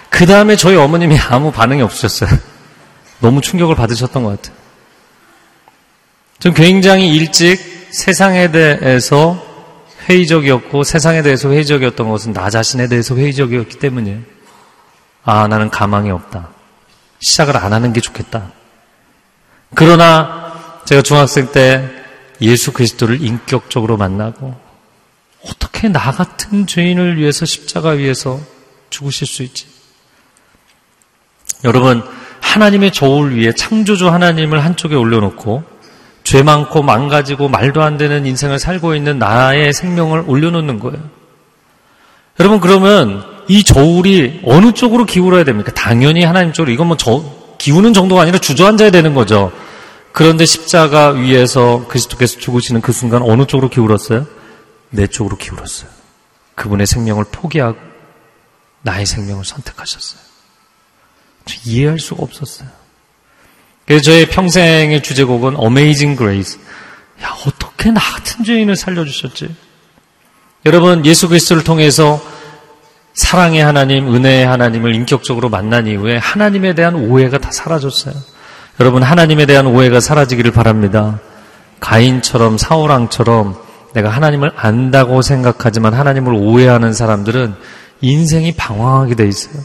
그 0.09 0.25
다음에 0.25 0.55
저희 0.55 0.75
어머님이 0.75 1.17
아무 1.19 1.51
반응이 1.51 1.81
없으셨어요. 1.81 2.39
너무 3.19 3.41
충격을 3.41 3.75
받으셨던 3.75 4.23
것 4.23 4.41
같아요. 4.41 4.55
전 6.39 6.53
굉장히 6.53 7.13
일찍 7.15 7.57
세상에 7.91 8.51
대해서 8.51 9.43
회의적이었고 10.09 10.83
세상에 10.83 11.21
대해서 11.21 11.49
회의적이었던 11.49 12.09
것은 12.09 12.33
나 12.33 12.49
자신에 12.49 12.87
대해서 12.87 13.15
회의적이었기 13.15 13.79
때문이에요. 13.79 14.19
아, 15.23 15.47
나는 15.47 15.69
가망이 15.69 16.11
없다. 16.11 16.49
시작을 17.23 17.57
안 17.57 17.73
하는 17.73 17.93
게 17.93 18.01
좋겠다. 18.01 18.51
그러나 19.73 20.81
제가 20.85 21.01
중학생 21.01 21.51
때 21.51 21.89
예수 22.41 22.73
그리스도를 22.73 23.21
인격적으로 23.21 23.97
만나고 23.97 24.53
어떻게 25.45 25.87
나 25.87 26.11
같은 26.11 26.67
죄인을 26.67 27.17
위해서 27.17 27.45
십자가 27.45 27.91
위에서 27.91 28.39
죽으실 28.89 29.27
수 29.27 29.43
있지? 29.43 29.67
여러분, 31.63 32.03
하나님의 32.41 32.91
저울 32.91 33.37
위에 33.37 33.53
창조주 33.53 34.09
하나님을 34.09 34.63
한쪽에 34.63 34.95
올려놓고 34.95 35.63
죄 36.23 36.43
많고 36.43 36.83
망가지고 36.83 37.49
말도 37.49 37.81
안 37.81 37.97
되는 37.97 38.25
인생을 38.25 38.59
살고 38.59 38.95
있는 38.95 39.17
나의 39.19 39.73
생명을 39.73 40.25
올려놓는 40.27 40.79
거예요. 40.79 40.99
여러분, 42.39 42.59
그러면 42.59 43.32
이 43.47 43.63
저울이 43.63 44.41
어느 44.45 44.71
쪽으로 44.73 45.05
기울어야 45.05 45.43
됩니까? 45.43 45.71
당연히 45.73 46.23
하나님 46.23 46.53
쪽으로. 46.53 46.71
이건 46.71 46.87
뭐 46.87 46.97
저, 46.97 47.23
기우는 47.57 47.93
정도가 47.93 48.21
아니라 48.21 48.39
주저앉아야 48.39 48.91
되는 48.91 49.13
거죠. 49.13 49.51
그런데 50.11 50.45
십자가 50.45 51.09
위에서 51.09 51.85
그리스도께서 51.87 52.39
죽으시는 52.39 52.81
그 52.81 52.91
순간 52.91 53.21
어느 53.23 53.45
쪽으로 53.45 53.69
기울었어요? 53.69 54.27
내 54.89 55.07
쪽으로 55.07 55.37
기울었어요. 55.37 55.89
그분의 56.55 56.85
생명을 56.85 57.25
포기하고 57.31 57.77
나의 58.83 59.05
생명을 59.05 59.43
선택하셨어요. 59.43 60.21
이해할 61.65 61.99
수가 61.99 62.23
없었어요. 62.23 62.69
그래서 63.85 64.03
저의 64.03 64.29
평생의 64.29 65.01
주제곡은 65.01 65.57
Amazing 65.59 66.17
Grace. 66.17 66.59
야, 67.21 67.35
어떻게 67.45 67.91
나 67.91 67.99
같은 67.99 68.43
죄인을 68.43 68.75
살려주셨지? 68.75 69.55
여러분, 70.65 71.05
예수 71.05 71.27
그리스도를 71.27 71.63
통해서 71.63 72.21
사랑의 73.13 73.63
하나님, 73.63 74.13
은혜의 74.13 74.45
하나님을 74.45 74.95
인격적으로 74.95 75.49
만난 75.49 75.87
이후에 75.87 76.17
하나님에 76.17 76.73
대한 76.73 76.95
오해가 76.95 77.37
다 77.37 77.51
사라졌어요. 77.51 78.15
여러분, 78.79 79.03
하나님에 79.03 79.45
대한 79.45 79.67
오해가 79.67 79.99
사라지기를 79.99 80.51
바랍니다. 80.51 81.19
가인처럼, 81.79 82.57
사우랑처럼 82.57 83.55
내가 83.93 84.09
하나님을 84.09 84.51
안다고 84.55 85.21
생각하지만 85.21 85.93
하나님을 85.93 86.33
오해하는 86.33 86.93
사람들은 86.93 87.53
인생이 88.01 88.53
방황하게 88.55 89.15
돼 89.15 89.27
있어요. 89.27 89.61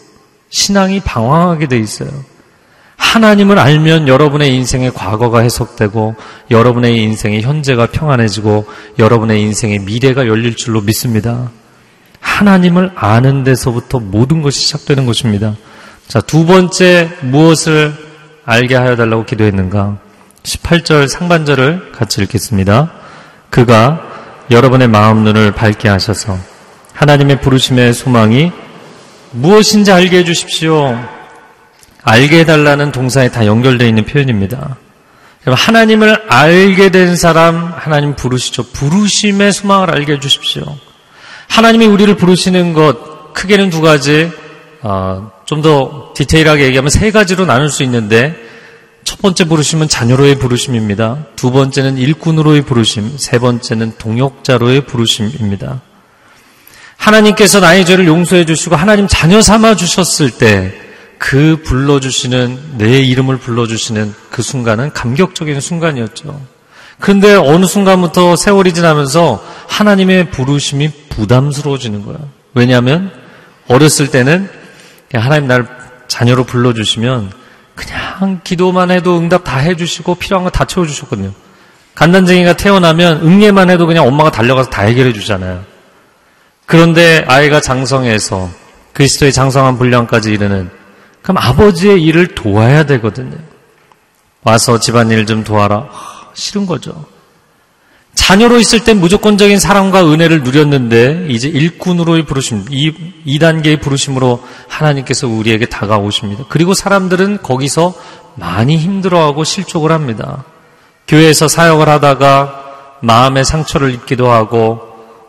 신앙이 0.51 1.01
방황하게 1.01 1.69
돼 1.69 1.79
있어요. 1.79 2.11
하나님을 2.97 3.59
알면 3.59 4.09
여러분의 4.09 4.55
인생의 4.55 4.93
과거가 4.93 5.41
해석되고 5.41 6.17
여러분의 6.51 7.03
인생의 7.03 7.43
현재가 7.43 7.87
평안해지고 7.87 8.67
여러분의 8.99 9.41
인생의 9.41 9.79
미래가 9.81 10.27
열릴 10.27 10.57
줄로 10.57 10.83
믿습니다. 10.83 11.51
하나님을 12.21 12.93
아는 12.95 13.45
데서부터 13.45 14.01
모든 14.01 14.43
것이 14.43 14.61
시작되는 14.61 15.07
것입니다. 15.07 15.55
자, 16.07 16.21
두 16.21 16.47
번째 16.47 17.11
무엇을 17.23 17.93
알게 18.45 18.75
하여 18.75 18.97
달라고 18.97 19.25
기도했는가? 19.25 19.99
18절 20.43 21.09
상반절을 21.09 21.93
같이 21.93 22.23
읽겠습니다. 22.23 22.93
그가 23.51 24.01
여러분의 24.51 24.89
마음 24.89 25.25
눈을 25.25 25.53
밝게 25.53 25.89
하셔서 25.89 26.39
하나님의 26.95 27.41
부르심의 27.41 27.93
소망이 27.93 28.53
무엇인지 29.33 29.93
알게 29.93 30.19
해 30.19 30.25
주십시오. 30.25 30.99
알게 32.03 32.41
해달라는 32.41 32.93
동사에 32.93 33.31
다 33.31 33.45
연결되어 33.45 33.87
있는 33.87 34.07
표현입니다. 34.07 34.77
하나님을 35.45 36.25
알게 36.29 36.91
된 36.91 37.17
사람 37.17 37.73
하나님 37.77 38.17
부르시죠. 38.17 38.65
부르심의 38.73 39.53
소망을 39.53 39.91
알게 39.91 40.15
해주십시오. 40.15 40.65
하나님이 41.49 41.87
우리를 41.87 42.15
부르시는 42.17 42.73
것 42.73 43.33
크게는 43.35 43.71
두 43.71 43.81
가지 43.81 44.31
어, 44.83 45.31
좀 45.45 45.63
더 45.63 46.13
디테일하게 46.15 46.67
얘기하면 46.67 46.91
세 46.91 47.11
가지로 47.11 47.47
나눌 47.47 47.71
수 47.71 47.83
있는데 47.83 48.35
첫 49.05 49.21
번째 49.23 49.45
부르심은 49.45 49.89
자녀로의 49.89 50.39
부르심입니다. 50.39 51.27
두 51.37 51.51
번째는 51.51 51.97
일꾼으로의 51.97 52.63
부르심, 52.63 53.17
세 53.17 53.39
번째는 53.39 53.95
동역자로의 53.99 54.83
부르심입니다. 54.83 55.81
하나님께서 56.97 57.61
나의 57.61 57.87
죄를 57.87 58.07
용서해 58.07 58.45
주시고 58.45 58.77
하나님 58.77 59.07
자녀 59.09 59.41
삼아 59.41 59.77
주셨을 59.77 60.31
때 60.33 60.89
그 61.19 61.61
불러주시는, 61.65 62.79
내 62.79 63.01
이름을 63.01 63.39
불러주시는 63.39 64.15
그 64.31 64.43
순간은 64.43 64.93
감격적인 64.93 65.61
순간이었죠. 65.61 66.41
그런데 67.01 67.35
어느 67.35 67.65
순간부터 67.67 68.37
세월이 68.37 68.75
지나면서 68.75 69.43
하나님의 69.69 70.31
부르심이 70.31 70.91
부담스러워지는 71.11 72.05
거예요. 72.05 72.19
왜냐하면 72.55 73.13
어렸을 73.69 74.11
때는 74.11 74.49
하나님 75.15 75.47
날 75.47 75.67
자녀로 76.09 76.45
불러주시면 76.45 77.33
그냥 77.75 78.41
기도만 78.43 78.91
해도 78.91 79.17
응답 79.19 79.45
다 79.45 79.59
해주시고 79.59 80.17
필요한 80.17 80.45
거 80.45 80.51
다 80.51 80.65
채워주셨거든요. 80.65 81.33
간단쟁이가 81.95 82.55
태어나면 82.55 83.21
응애만 83.27 83.71
해도 83.71 83.87
그냥 83.87 84.07
엄마가 84.07 84.31
달려가서 84.31 84.71
다 84.71 84.83
해결해 84.83 85.13
주잖아요. 85.13 85.65
그런데 86.67 87.25
아이가 87.29 87.61
장성해서 87.61 88.51
그리스도의 88.93 89.33
장성한 89.33 89.79
분량까지 89.79 90.33
이르는 90.33 90.71
그럼 91.23 91.39
아버지의 91.39 92.03
일을 92.03 92.29
도와야 92.35 92.85
되거든요. 92.85 93.37
와서 94.43 94.79
집안일 94.81 95.27
좀 95.27 95.45
도와라. 95.45 95.89
싫은 96.39 96.67
거죠. 96.67 97.05
자녀로 98.15 98.59
있을 98.59 98.83
땐 98.85 99.01
무조건적인 99.01 99.59
사랑과 99.59 100.05
은혜를 100.05 100.43
누렸는데 100.43 101.27
이제 101.29 101.49
일꾼으로의 101.49 102.25
부르심, 102.27 102.65
이, 102.71 102.93
이 103.25 103.39
단계의 103.39 103.81
부르심으로 103.81 104.43
하나님께서 104.67 105.29
우리에게 105.29 105.67
다가오십니다. 105.67 106.45
그리고 106.49 106.75
사람들은 106.75 107.43
거기서 107.43 107.95
많이 108.35 108.77
힘들어하고 108.77 109.45
실족을 109.45 109.93
합니다. 109.93 110.45
교회에서 111.07 111.49
사역을 111.49 111.89
하다가 111.89 112.99
마음의 113.03 113.45
상처를 113.45 113.95
입기도 113.95 114.31
하고 114.31 114.81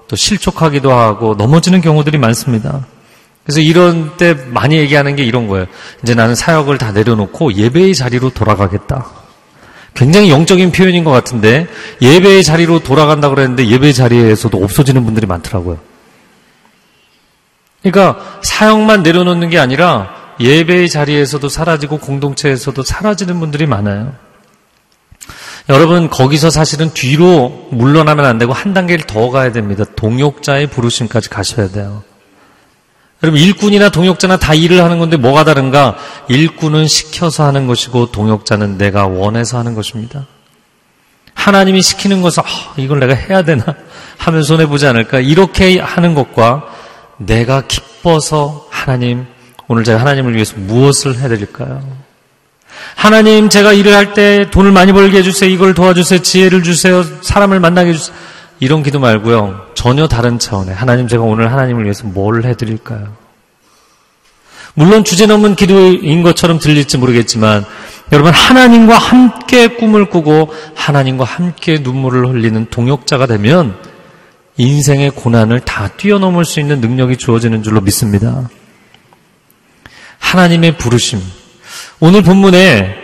또 0.07 0.15
실족하기도 0.15 0.91
하고 0.91 1.35
넘어지는 1.35 1.81
경우들이 1.81 2.17
많습니다. 2.17 2.85
그래서 3.43 3.61
이런 3.61 4.17
때 4.17 4.33
많이 4.33 4.77
얘기하는 4.77 5.15
게 5.15 5.23
이런 5.23 5.47
거예요. 5.47 5.67
이제 6.03 6.15
나는 6.15 6.35
사역을 6.35 6.77
다 6.77 6.91
내려놓고 6.91 7.53
예배의 7.53 7.95
자리로 7.95 8.31
돌아가겠다. 8.31 9.18
굉장히 9.99 10.31
영적인 10.31 10.71
표현인 10.71 11.03
것 11.03 11.11
같은데 11.11 11.67
예배의 12.01 12.45
자리로 12.45 12.79
돌아간다 12.79 13.27
그랬는데 13.27 13.67
예배 13.67 13.91
자리에서도 13.91 14.57
없어지는 14.57 15.03
분들이 15.03 15.27
많더라고요. 15.27 15.77
그러니까 17.83 18.39
사역만 18.41 19.03
내려놓는 19.03 19.49
게 19.49 19.59
아니라 19.59 20.09
예배의 20.39 20.87
자리에서도 20.87 21.49
사라지고 21.49 21.97
공동체에서도 21.97 22.81
사라지는 22.81 23.41
분들이 23.41 23.65
많아요. 23.65 24.13
여러분 25.67 26.09
거기서 26.09 26.49
사실은 26.49 26.91
뒤로 26.93 27.67
물러나면 27.71 28.23
안 28.23 28.37
되고 28.37 28.53
한 28.53 28.73
단계를 28.73 29.05
더 29.05 29.29
가야 29.31 29.51
됩니다. 29.51 29.83
동역자의 29.97 30.67
부르심까지 30.67 31.29
가셔야 31.29 31.67
돼요. 31.67 32.03
여러분 33.21 33.41
일꾼이나 33.41 33.89
동역자나 33.89 34.37
다 34.37 34.53
일을 34.53 34.83
하는 34.83 34.97
건데 34.99 35.17
뭐가 35.17 35.43
다른가? 35.43 35.97
일꾼은 36.29 36.87
시켜서 36.87 37.45
하는 37.45 37.67
것이고 37.67 38.11
동역자는 38.11 38.77
내가 38.77 39.07
원해서 39.07 39.57
하는 39.57 39.75
것입니다. 39.75 40.25
하나님이 41.33 41.81
시키는 41.81 42.21
것을 42.21 42.43
아, 42.43 42.73
이걸 42.77 42.99
내가 42.99 43.15
해야 43.15 43.43
되나 43.43 43.63
하면 44.17 44.43
손해 44.43 44.67
보지 44.67 44.85
않을까? 44.87 45.19
이렇게 45.19 45.79
하는 45.79 46.13
것과 46.13 46.65
내가 47.17 47.61
기뻐서 47.67 48.67
하나님 48.69 49.25
오늘 49.67 49.83
제가 49.83 49.99
하나님을 49.99 50.33
위해서 50.35 50.55
무엇을 50.57 51.15
해드릴까요? 51.19 51.81
하나님 52.95 53.49
제가 53.49 53.73
일을 53.73 53.93
할 53.93 54.13
때 54.13 54.49
돈을 54.49 54.71
많이 54.71 54.93
벌게 54.93 55.17
해주세요. 55.19 55.49
이걸 55.49 55.73
도와주세요. 55.73 56.21
지혜를 56.21 56.63
주세요. 56.63 57.03
사람을 57.21 57.59
만나게 57.59 57.89
해주세요. 57.91 58.15
이런 58.59 58.83
기도 58.83 58.99
말고요. 58.99 59.67
전혀 59.73 60.07
다른 60.07 60.37
차원의 60.37 60.75
하나님 60.75 61.07
제가 61.07 61.23
오늘 61.23 61.51
하나님을 61.51 61.83
위해서 61.83 62.05
뭘 62.05 62.43
해드릴까요? 62.43 63.13
물론 64.73 65.03
주제 65.03 65.25
넘은 65.25 65.55
기도인 65.55 66.23
것처럼 66.23 66.59
들릴지 66.59 66.97
모르겠지만 66.97 67.65
여러분 68.11 68.31
하나님과 68.31 68.97
함께 68.97 69.67
꿈을 69.67 70.09
꾸고 70.09 70.53
하나님과 70.75 71.23
함께 71.23 71.79
눈물을 71.79 72.29
흘리는 72.29 72.67
동역자가 72.69 73.25
되면 73.27 73.75
인생의 74.57 75.11
고난을 75.11 75.61
다 75.61 75.87
뛰어넘을 75.87 76.43
수 76.43 76.59
있는 76.59 76.81
능력이 76.81 77.17
주어지는 77.17 77.63
줄로 77.63 77.81
믿습니다. 77.81 78.49
하나님의 80.19 80.77
부르심. 80.77 81.21
오늘 81.99 82.21
본문에 82.21 82.95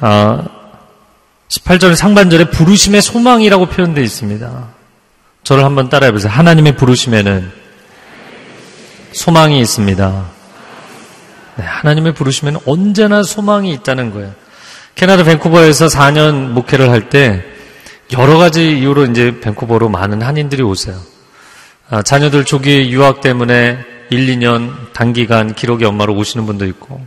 18절 0.00 1.92
아, 1.92 1.94
상반절에 1.96 2.50
부르심의 2.50 3.02
소망이라고 3.02 3.66
표현되어 3.66 4.02
있습니다. 4.04 4.81
저를 5.44 5.64
한번 5.64 5.88
따라해 5.88 6.12
보세요. 6.12 6.30
하나님의 6.32 6.76
부르심에는 6.76 7.50
소망이 9.12 9.60
있습니다. 9.60 10.24
네, 11.56 11.64
하나님의 11.64 12.14
부르심에는 12.14 12.60
언제나 12.66 13.22
소망이 13.22 13.72
있다는 13.72 14.12
거예요. 14.12 14.32
캐나다 14.94 15.24
밴쿠버에서 15.24 15.86
4년 15.86 16.50
목회를 16.50 16.90
할 16.90 17.08
때 17.08 17.44
여러 18.12 18.36
가지 18.36 18.78
이유로 18.78 19.06
이제 19.06 19.40
밴쿠버로 19.40 19.88
많은 19.88 20.22
한인들이 20.22 20.62
오세요. 20.62 20.96
아, 21.90 22.02
자녀들 22.02 22.44
조기 22.44 22.90
유학 22.92 23.20
때문에 23.20 23.78
1, 24.10 24.26
2년 24.26 24.92
단기간 24.92 25.54
기록의 25.54 25.88
엄마로 25.88 26.14
오시는 26.14 26.46
분도 26.46 26.66
있고 26.66 27.04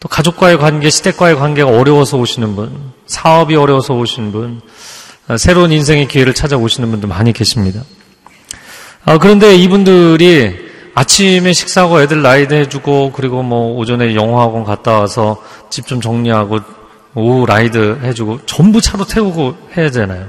또 0.00 0.08
가족과의 0.08 0.58
관계, 0.58 0.90
시댁과의 0.90 1.36
관계가 1.36 1.70
어려워서 1.70 2.18
오시는 2.18 2.56
분, 2.56 2.92
사업이 3.06 3.54
어려워서 3.56 3.94
오시는 3.94 4.32
분, 4.32 4.60
아, 4.60 4.68
새로운 5.38 5.72
인생의 5.72 6.08
기회를 6.08 6.34
찾아오시는 6.34 6.90
분들 6.90 7.08
많이 7.08 7.32
계십니다. 7.32 7.80
아, 9.04 9.18
그런데 9.18 9.54
이분들이 9.56 10.54
아침에 10.94 11.52
식사하고 11.52 12.02
애들 12.02 12.22
라이드 12.22 12.54
해주고 12.54 13.12
그리고 13.12 13.42
뭐 13.42 13.76
오전에 13.76 14.14
영어학원 14.14 14.64
갔다 14.64 15.00
와서 15.00 15.42
집 15.70 15.86
좀 15.86 16.00
정리하고 16.00 16.60
오후 17.14 17.46
라이드 17.46 18.00
해주고 18.02 18.46
전부 18.46 18.80
차로 18.80 19.04
태우고 19.06 19.56
해야 19.76 19.86
되잖아요. 19.86 20.28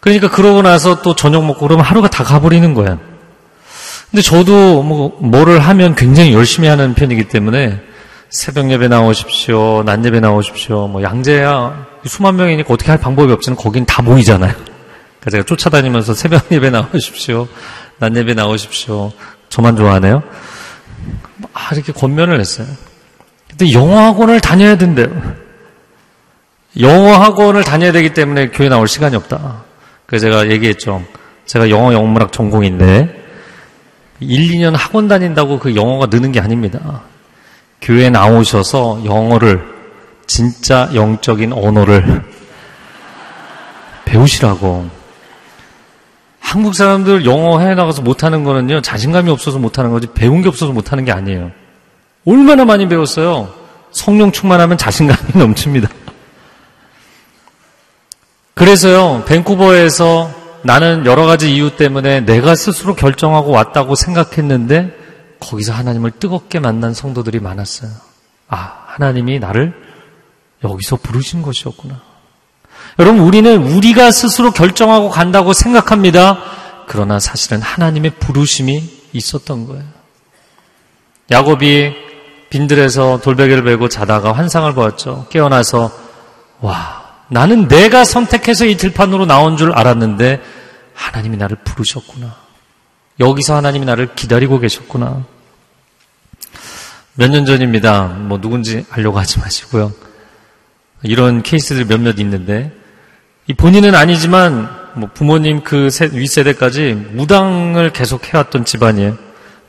그러니까 0.00 0.30
그러고 0.30 0.62
나서 0.62 1.02
또 1.02 1.14
저녁 1.14 1.44
먹고 1.44 1.66
그러면 1.66 1.84
하루가 1.84 2.08
다 2.08 2.22
가버리는 2.22 2.74
거야. 2.74 2.98
근데 4.10 4.22
저도 4.22 4.82
뭐 4.82 5.16
뭐를 5.20 5.58
하면 5.58 5.94
굉장히 5.94 6.32
열심히 6.32 6.68
하는 6.68 6.94
편이기 6.94 7.24
때문에 7.28 7.80
새벽 8.30 8.70
예배 8.70 8.88
나오십시오. 8.88 9.82
낮 9.84 10.04
예배 10.04 10.20
나오십시오. 10.20 10.86
뭐 10.88 11.02
양재야 11.02 11.87
수만 12.06 12.36
명이니까 12.36 12.72
어떻게 12.72 12.90
할 12.90 12.98
방법이 12.98 13.32
없지만 13.32 13.56
거긴 13.56 13.84
다 13.84 14.02
모이잖아요. 14.02 14.52
그러니까 14.52 15.30
제가 15.30 15.44
쫓아다니면서 15.44 16.14
새벽 16.14 16.50
예배 16.52 16.70
나오십시오. 16.70 17.48
낮 17.98 18.14
예배 18.14 18.34
나오십시오. 18.34 19.12
저만 19.48 19.76
좋아하네요. 19.76 20.22
아, 21.52 21.74
이렇게 21.74 21.92
권면을 21.92 22.40
했어요. 22.40 22.66
근데 23.48 23.72
영어학원을 23.72 24.40
다녀야 24.40 24.76
된대요. 24.76 25.08
영어 26.80 27.12
학원을 27.14 27.64
다녀야 27.64 27.92
되기 27.92 28.14
때문에 28.14 28.50
교회 28.50 28.68
나올 28.68 28.86
시간이 28.86 29.16
없다. 29.16 29.64
그래서 30.06 30.26
제가 30.26 30.50
얘기했죠. 30.50 31.02
제가 31.46 31.70
영어 31.70 31.92
영문학 31.92 32.30
전공인데 32.30 33.26
1, 34.20 34.52
2년 34.52 34.76
학원 34.76 35.08
다닌다고 35.08 35.58
그 35.58 35.74
영어가 35.74 36.06
느는 36.06 36.32
게 36.32 36.40
아닙니다. 36.40 37.02
교회 37.80 38.10
나오셔서 38.10 39.02
영어를 39.04 39.77
진짜 40.28 40.88
영적인 40.94 41.52
언어를 41.52 42.22
배우시라고. 44.04 44.88
한국 46.38 46.74
사람들 46.74 47.26
영어 47.26 47.58
해외 47.58 47.74
나가서 47.74 48.02
못하는 48.02 48.44
거는요, 48.44 48.80
자신감이 48.80 49.30
없어서 49.30 49.58
못하는 49.58 49.90
거지, 49.90 50.06
배운 50.14 50.40
게 50.42 50.48
없어서 50.48 50.72
못하는 50.72 51.04
게 51.04 51.10
아니에요. 51.10 51.50
얼마나 52.24 52.64
많이 52.64 52.88
배웠어요? 52.88 53.52
성령 53.90 54.30
충만하면 54.30 54.78
자신감이 54.78 55.32
넘칩니다. 55.34 55.88
그래서요, 58.54 59.24
밴쿠버에서 59.26 60.30
나는 60.62 61.06
여러 61.06 61.26
가지 61.26 61.54
이유 61.54 61.76
때문에 61.76 62.20
내가 62.20 62.54
스스로 62.54 62.94
결정하고 62.94 63.50
왔다고 63.50 63.94
생각했는데, 63.94 64.96
거기서 65.40 65.72
하나님을 65.72 66.12
뜨겁게 66.12 66.58
만난 66.58 66.92
성도들이 66.92 67.40
많았어요. 67.40 67.90
아, 68.48 68.84
하나님이 68.86 69.38
나를 69.38 69.87
여기서 70.64 70.96
부르신 70.96 71.42
것이었구나. 71.42 72.00
여러분, 72.98 73.20
우리는 73.20 73.62
우리가 73.62 74.10
스스로 74.10 74.50
결정하고 74.50 75.08
간다고 75.10 75.52
생각합니다. 75.52 76.38
그러나 76.86 77.20
사실은 77.20 77.60
하나님의 77.60 78.12
부르심이 78.18 78.82
있었던 79.12 79.66
거예요. 79.66 79.84
야곱이 81.30 81.92
빈들에서 82.50 83.20
돌베개를 83.20 83.62
베고 83.62 83.88
자다가 83.88 84.32
환상을 84.32 84.72
보았죠. 84.74 85.26
깨어나서, 85.30 85.92
와, 86.60 87.04
나는 87.28 87.68
내가 87.68 88.04
선택해서 88.04 88.64
이 88.64 88.76
들판으로 88.76 89.26
나온 89.26 89.56
줄 89.56 89.72
알았는데, 89.72 90.40
하나님이 90.94 91.36
나를 91.36 91.58
부르셨구나. 91.62 92.34
여기서 93.20 93.54
하나님이 93.54 93.84
나를 93.84 94.14
기다리고 94.14 94.58
계셨구나. 94.58 95.24
몇 97.14 97.30
년 97.30 97.44
전입니다. 97.44 98.04
뭐 98.04 98.40
누군지 98.40 98.86
알려고 98.90 99.18
하지 99.18 99.38
마시고요. 99.40 99.92
이런 101.02 101.42
케이스들 101.42 101.86
몇몇 101.86 102.18
있는데 102.18 102.72
이 103.46 103.54
본인은 103.54 103.94
아니지만 103.94 104.68
뭐 104.94 105.08
부모님 105.12 105.62
그 105.62 105.88
윗세대까지 106.12 107.10
무당을 107.12 107.92
계속 107.92 108.32
해왔던 108.32 108.64
집안이에요. 108.64 109.16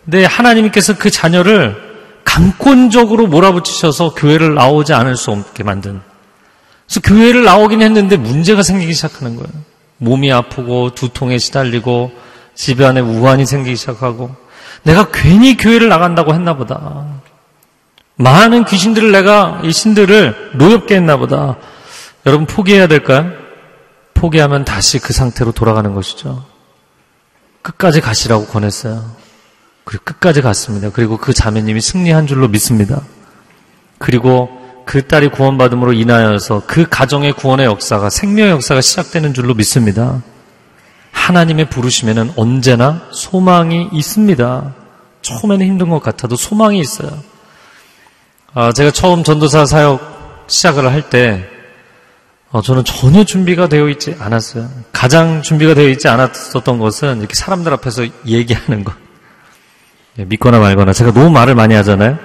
근데 0.04 0.26
하나님께서 0.26 0.98
그 0.98 1.10
자녀를 1.10 1.76
강권적으로 2.24 3.28
몰아붙이셔서 3.28 4.14
교회를 4.16 4.56
나오지 4.56 4.94
않을 4.94 5.16
수 5.16 5.32
없게 5.32 5.64
만든. 5.64 6.02
그래서 6.88 7.02
교회를 7.02 7.44
나오긴 7.44 7.82
했는데 7.82 8.18
문제가 8.18 8.64
생기기 8.64 8.94
시작하는 8.94 9.36
거예요. 9.36 9.50
몸이 9.98 10.32
아프고 10.32 10.96
두통에 10.96 11.38
시달리고 11.38 12.12
집안에 12.56 13.00
우환이 13.00 13.46
생기기 13.46 13.76
시작하고 13.76 14.36
내가 14.84 15.10
괜히 15.12 15.58
교회를 15.58 15.90
나간다고 15.90 16.34
했나 16.34 16.56
보다. 16.56 17.19
많은 18.20 18.66
귀신들을 18.66 19.14
내가 19.14 19.62
이 19.64 19.72
신들을 19.72 20.52
노엽게 20.56 20.96
했나 20.96 21.16
보다. 21.16 21.56
여러분 22.26 22.46
포기해야 22.46 22.88
될까요? 22.88 23.32
포기하면 24.14 24.66
다시 24.66 25.00
그 25.00 25.14
상태로 25.14 25.54
돌아가는 25.54 25.94
것이죠. 25.94 26.44
끝까지 27.62 28.02
가시라고 28.02 28.48
권했어요. 28.48 29.06
그리고 29.86 30.04
끝까지 30.04 30.42
갔습니다. 30.42 30.90
그리고 30.92 31.16
그 31.16 31.34
자매님이 31.34 31.80
승리한 31.80 32.28
줄로 32.28 32.50
믿습니다. 32.50 33.02
그리고 34.00 34.50
그 34.86 35.08
딸이 35.08 35.30
구원받음으로 35.30 35.94
인하여서 35.94 36.64
그 36.68 36.90
가정의 36.90 37.32
구원의 37.32 37.68
역사가 37.68 38.10
생명의 38.10 38.52
역사가 38.52 38.82
시작되는 38.82 39.34
줄로 39.34 39.54
믿습니다. 39.54 40.22
하나님의 41.14 41.70
부르심에는 41.70 42.34
언제나 42.36 43.02
소망이 43.12 43.88
있습니다. 43.94 44.74
처음에는 45.22 45.66
힘든 45.66 45.90
것 45.90 46.02
같아도 46.02 46.36
소망이 46.36 46.80
있어요. 46.80 47.29
아, 48.54 48.72
제가 48.72 48.92
처음 48.92 49.24
전도사 49.24 49.66
사역 49.66 50.46
시작을 50.48 50.92
할 50.92 51.10
때, 51.10 51.48
어, 52.52 52.64
저는 52.64 52.84
전혀 52.84 53.24
준비가 53.24 53.70
되어 53.70 53.90
있지 53.90 54.16
않았어요. 54.20 54.68
가장 54.92 55.44
준비가 55.44 55.76
되어 55.76 55.88
있지 55.90 56.08
않았었던 56.08 56.80
것은 56.80 57.20
이렇게 57.20 57.36
사람들 57.36 57.72
앞에서 57.74 58.08
얘기하는 58.26 58.84
것. 58.84 58.96
예, 60.18 60.26
믿거나 60.26 60.60
말거나. 60.60 60.94
제가 60.94 61.14
너무 61.14 61.30
말을 61.30 61.54
많이 61.54 61.76
하잖아요. 61.76 62.18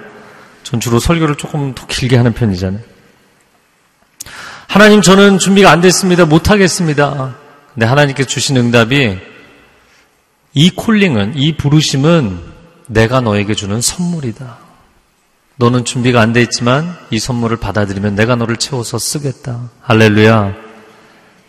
전 0.63 0.81
주로 0.81 0.99
설교를 0.99 1.37
조금 1.37 1.75
더 1.75 1.87
길게 1.87 2.17
하는 2.17 2.33
편이잖아요. 2.33 2.81
하나님, 4.67 5.03
저는 5.03 5.39
준비가 5.39 5.71
안 5.71 5.83
됐습니다. 5.83 6.25
못하겠습니다. 6.25 7.35
근데 7.75 7.85
하나님께 7.85 8.25
주신 8.25 8.57
응답이 8.57 9.19
이 10.55 10.71
콜링은, 10.71 11.35
이 11.37 11.55
부르심은 11.57 12.41
내가 12.87 13.21
너에게 13.21 13.55
주는 13.55 13.81
선물이다. 13.83 14.64
너는 15.57 15.85
준비가 15.85 16.21
안 16.21 16.33
돼 16.33 16.43
있지만 16.43 16.97
이 17.11 17.19
선물을 17.19 17.59
받아들이면 17.59 18.15
내가 18.17 18.35
너를 18.35 18.57
채워서 18.57 18.99
쓰겠다. 18.99 19.71
할렐루야. 19.83 20.53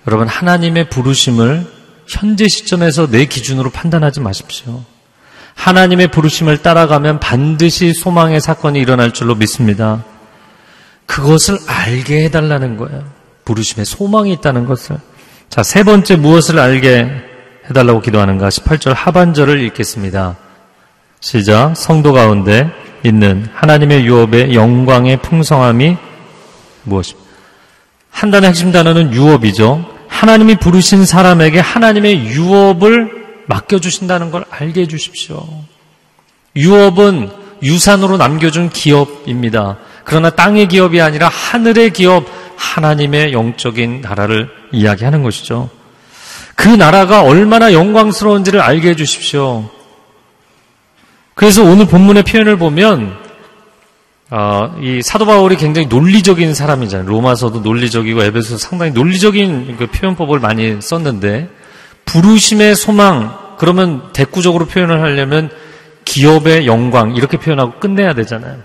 여러분, 0.07 0.27
하나님의 0.27 0.89
부르심을 0.89 1.65
현재 2.07 2.47
시점에서 2.47 3.07
내 3.07 3.25
기준으로 3.25 3.71
판단하지 3.71 4.19
마십시오. 4.19 4.83
하나님의 5.55 6.09
부르심을 6.09 6.59
따라가면 6.59 7.19
반드시 7.19 7.93
소망의 7.93 8.41
사건이 8.41 8.79
일어날 8.79 9.11
줄로 9.11 9.33
믿습니다. 9.35 10.03
그것을 11.07 11.57
알게 11.65 12.25
해달라는 12.25 12.77
거예요. 12.77 13.03
부르심에 13.45 13.85
소망이 13.85 14.31
있다는 14.33 14.65
것을. 14.65 14.97
자, 15.49 15.63
세 15.63 15.83
번째 15.83 16.17
무엇을 16.17 16.59
알게 16.59 17.09
해달라고 17.69 18.01
기도하는가? 18.01 18.49
18절 18.49 18.93
하반절을 18.93 19.59
읽겠습니다. 19.63 20.35
시작. 21.21 21.75
성도 21.75 22.13
가운데 22.13 22.69
있는 23.05 23.47
하나님의 23.53 24.05
유업의 24.05 24.55
영광의 24.55 25.17
풍성함이 25.17 25.97
무엇입니까? 26.83 27.25
한 28.09 28.31
단의 28.31 28.49
핵심 28.49 28.71
단어는 28.71 29.13
유업이죠. 29.13 29.85
하나님이 30.07 30.55
부르신 30.55 31.05
사람에게 31.05 31.59
하나님의 31.59 32.27
유업을 32.27 33.43
맡겨주신다는 33.47 34.31
걸 34.31 34.45
알게 34.49 34.81
해주십시오. 34.81 35.45
유업은 36.55 37.29
유산으로 37.61 38.17
남겨준 38.17 38.69
기업입니다. 38.69 39.77
그러나 40.03 40.29
땅의 40.29 40.67
기업이 40.67 41.01
아니라 41.01 41.27
하늘의 41.27 41.91
기업, 41.91 42.25
하나님의 42.55 43.33
영적인 43.33 44.01
나라를 44.01 44.49
이야기하는 44.71 45.23
것이죠. 45.23 45.69
그 46.55 46.69
나라가 46.69 47.21
얼마나 47.23 47.73
영광스러운지를 47.73 48.61
알게 48.61 48.89
해주십시오. 48.91 49.69
그래서 51.35 51.63
오늘 51.63 51.85
본문의 51.85 52.23
표현을 52.23 52.57
보면 52.57 53.17
어, 54.31 54.75
이 54.81 55.01
사도 55.03 55.25
바울이 55.25 55.57
굉장히 55.57 55.87
논리적인 55.87 56.55
사람이잖아요. 56.55 57.07
로마서도 57.07 57.59
논리적이고 57.59 58.23
에베소도 58.23 58.57
상당히 58.57 58.91
논리적인 58.91 59.77
그 59.77 59.87
표현법을 59.87 60.39
많이 60.39 60.81
썼는데 60.81 61.49
부르심의 62.05 62.75
소망 62.75 63.37
그러면 63.57 64.11
대꾸적으로 64.13 64.65
표현을 64.65 65.01
하려면 65.01 65.49
기업의 66.05 66.65
영광 66.65 67.15
이렇게 67.15 67.37
표현하고 67.37 67.79
끝내야 67.79 68.13
되잖아요. 68.13 68.57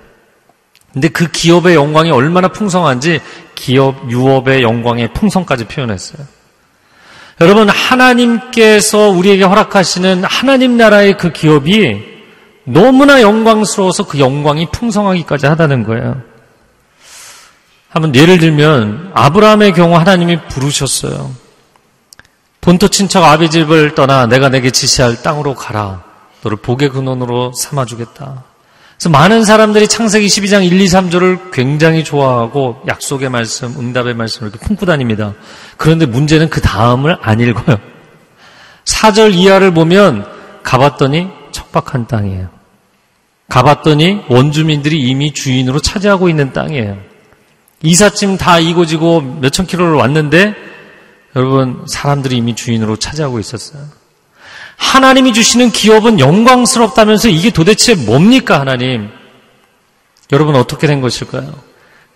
근데 0.93 1.09
그 1.09 1.31
기업의 1.31 1.75
영광이 1.75 2.11
얼마나 2.11 2.49
풍성한지 2.49 3.21
기업 3.55 4.11
유업의 4.11 4.63
영광의 4.63 5.13
풍성까지 5.13 5.67
표현했어요. 5.67 6.27
여러분 7.41 7.69
하나님께서 7.69 9.09
우리에게 9.09 9.45
허락하시는 9.45 10.25
하나님 10.25 10.77
나라의 10.77 11.17
그 11.17 11.33
기업이 11.33 12.10
너무나 12.73 13.21
영광스러워서 13.21 14.07
그 14.07 14.19
영광이 14.19 14.71
풍성하기까지 14.71 15.47
하다는 15.47 15.85
거예요. 15.85 16.23
한번 17.89 18.15
예를 18.15 18.39
들면 18.39 19.11
아브라함의 19.15 19.73
경우 19.73 19.97
하나님이 19.97 20.43
부르셨어요. 20.49 21.31
본토 22.61 22.89
친척 22.89 23.25
아비 23.25 23.51
집을 23.51 23.95
떠나 23.95 24.27
내가 24.27 24.49
내게 24.49 24.71
지시할 24.71 25.23
땅으로 25.23 25.55
가라. 25.55 26.03
너를 26.43 26.59
복의 26.59 26.91
근원으로 26.91 27.53
삼아주겠다. 27.53 28.45
그래서 28.97 29.09
많은 29.09 29.45
사람들이 29.45 29.89
창세기 29.89 30.27
12장 30.27 30.65
1, 30.65 30.79
2, 30.79 30.85
3절을 30.85 31.53
굉장히 31.53 32.05
좋아하고 32.05 32.83
약속의 32.87 33.31
말씀, 33.31 33.75
응답의 33.79 34.15
말씀을 34.15 34.51
이렇게 34.51 34.65
품고 34.67 34.87
다닙니다. 34.87 35.33
그런데 35.79 36.07
문제는 36.07 36.51
그 36.51 36.61
다음을 36.61 37.17
안 37.23 37.41
읽어요. 37.41 37.79
4절 38.85 39.35
이하를 39.35 39.73
보면 39.73 40.27
가봤더니 40.63 41.29
척박한 41.51 42.07
땅이에요. 42.07 42.60
가봤더니 43.51 44.23
원주민들이 44.29 44.99
이미 45.01 45.35
주인으로 45.35 45.81
차지하고 45.81 46.31
있는 46.31 46.53
땅이에요. 46.53 46.97
이삿짐 47.83 48.39
다 48.39 48.59
이고지고 48.59 49.21
몇천 49.41 49.67
킬로를 49.67 49.95
왔는데 49.95 50.55
여러분 51.37 51.85
사람들이 51.87 52.37
이미 52.37 52.55
주인으로 52.55 52.97
차지하고 52.97 53.39
있었어요. 53.39 53.83
하나님이 54.77 55.35
주시는 55.35 55.71
기업은 55.73 56.21
영광스럽다면서 56.21 57.29
이게 57.29 57.51
도대체 57.51 57.95
뭡니까 57.95 58.61
하나님? 58.61 59.11
여러분 60.33 60.55
어떻게 60.55 60.87
된 60.87 61.01
것일까요? 61.01 61.53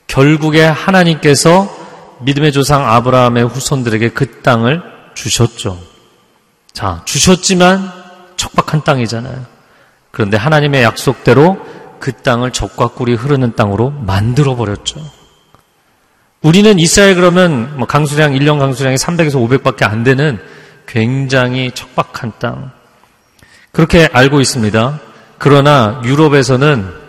결국에 0.07 0.65
하나님께서 0.65 1.69
믿음의 2.21 2.53
조상 2.53 2.89
아브라함의 2.89 3.45
후손들에게 3.49 4.11
그 4.11 4.41
땅을 4.41 4.83
주셨죠. 5.15 5.81
자, 6.73 7.03
주셨지만 7.05 7.93
척박한 8.37 8.85
땅이잖아요. 8.85 9.54
그런데 10.15 10.37
하나님의 10.37 10.83
약속대로 10.83 11.59
그 11.99 12.13
땅을 12.13 12.53
적과 12.53 12.89
꿀이 12.89 13.15
흐르는 13.15 13.57
땅으로 13.57 13.91
만들어 13.91 14.57
버렸죠. 14.57 15.01
우리는 16.41 16.79
이스라엘 16.79 17.15
그러면 17.15 17.77
뭐 17.77 17.87
강수량 17.87 18.33
1년 18.33 18.59
강수량이 18.59 18.97
300에서 18.97 19.63
500밖에 19.63 19.85
안 19.85 20.05
되는 20.05 20.39
굉장히 20.87 21.71
척박한 21.73 22.33
땅. 22.39 22.71
그렇게 23.73 24.09
알고 24.13 24.41
있습니다. 24.41 25.01
그러나 25.39 26.01
유럽에서는 26.05 27.05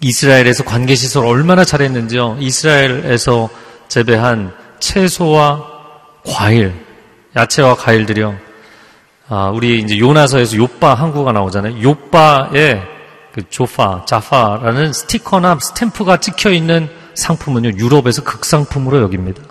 이스라엘에서 0.00 0.64
관계 0.64 0.94
시설 0.94 1.26
얼마나 1.26 1.64
잘했는지요. 1.64 2.38
이스라엘에서 2.40 3.50
재배한 3.88 4.52
채소와 4.80 5.64
과일, 6.24 6.72
야채와 7.36 7.76
과일들이요. 7.76 8.51
아, 9.28 9.50
우리 9.54 9.80
이제 9.80 9.98
요나서에서 9.98 10.56
요빠 10.56 10.94
한국어가 10.94 11.32
나오잖아요. 11.32 11.82
요빠에 11.82 12.82
그 13.32 13.48
조파, 13.48 14.04
자파라는 14.04 14.92
스티커나 14.92 15.58
스탬프가 15.60 16.18
찍혀 16.18 16.50
있는 16.50 16.88
상품은요, 17.14 17.78
유럽에서 17.78 18.22
극상품으로 18.22 19.00
여깁니다. 19.02 19.42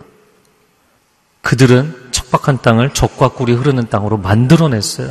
그들은 1.41 1.95
척박한 2.11 2.61
땅을 2.61 2.91
적과 2.91 3.29
꿀이 3.29 3.53
흐르는 3.53 3.89
땅으로 3.89 4.17
만들어냈어요. 4.17 5.09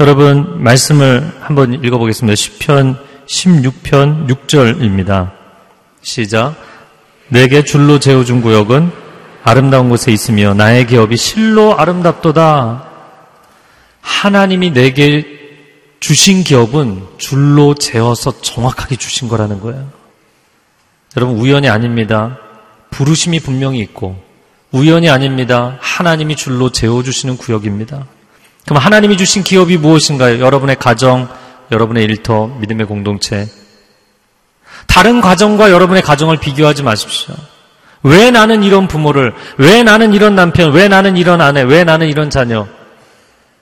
여러분, 0.00 0.62
말씀을 0.62 1.30
한번 1.40 1.84
읽어보겠습니다. 1.84 2.34
10편, 2.34 2.96
16편 3.26 4.28
6절입니다. 4.28 5.32
시작. 6.00 6.54
내게 7.28 7.62
줄로 7.62 7.98
재워준 7.98 8.40
구역은 8.40 8.90
아름다운 9.42 9.90
곳에 9.90 10.10
있으며 10.10 10.54
나의 10.54 10.86
기업이 10.86 11.16
실로 11.16 11.78
아름답도다. 11.78 12.89
하나님이 14.00 14.72
내게 14.72 15.24
주신 16.00 16.42
기업은 16.42 17.02
줄로 17.18 17.74
재어서 17.74 18.40
정확하게 18.40 18.96
주신 18.96 19.28
거라는 19.28 19.60
거예요. 19.60 19.88
여러분, 21.16 21.36
우연이 21.38 21.68
아닙니다. 21.68 22.38
부르심이 22.90 23.40
분명히 23.40 23.80
있고, 23.80 24.16
우연이 24.72 25.10
아닙니다. 25.10 25.76
하나님이 25.80 26.36
줄로 26.36 26.70
재워주시는 26.70 27.36
구역입니다. 27.36 28.06
그럼 28.64 28.82
하나님이 28.82 29.16
주신 29.16 29.42
기업이 29.42 29.76
무엇인가요? 29.76 30.40
여러분의 30.40 30.76
가정, 30.76 31.28
여러분의 31.72 32.04
일터, 32.04 32.46
믿음의 32.60 32.86
공동체. 32.86 33.48
다른 34.86 35.20
가정과 35.20 35.70
여러분의 35.70 36.02
가정을 36.02 36.38
비교하지 36.38 36.82
마십시오. 36.82 37.34
왜 38.02 38.30
나는 38.30 38.62
이런 38.62 38.88
부모를, 38.88 39.34
왜 39.58 39.82
나는 39.82 40.14
이런 40.14 40.34
남편, 40.34 40.72
왜 40.72 40.88
나는 40.88 41.16
이런 41.16 41.40
아내, 41.40 41.62
왜 41.62 41.84
나는 41.84 42.08
이런 42.08 42.30
자녀. 42.30 42.66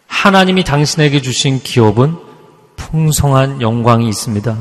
하나님이 0.08 0.64
당신에게 0.64 1.22
주신 1.22 1.62
기업은 1.62 2.16
풍성한 2.76 3.62
영광이 3.62 4.08
있습니다. 4.08 4.56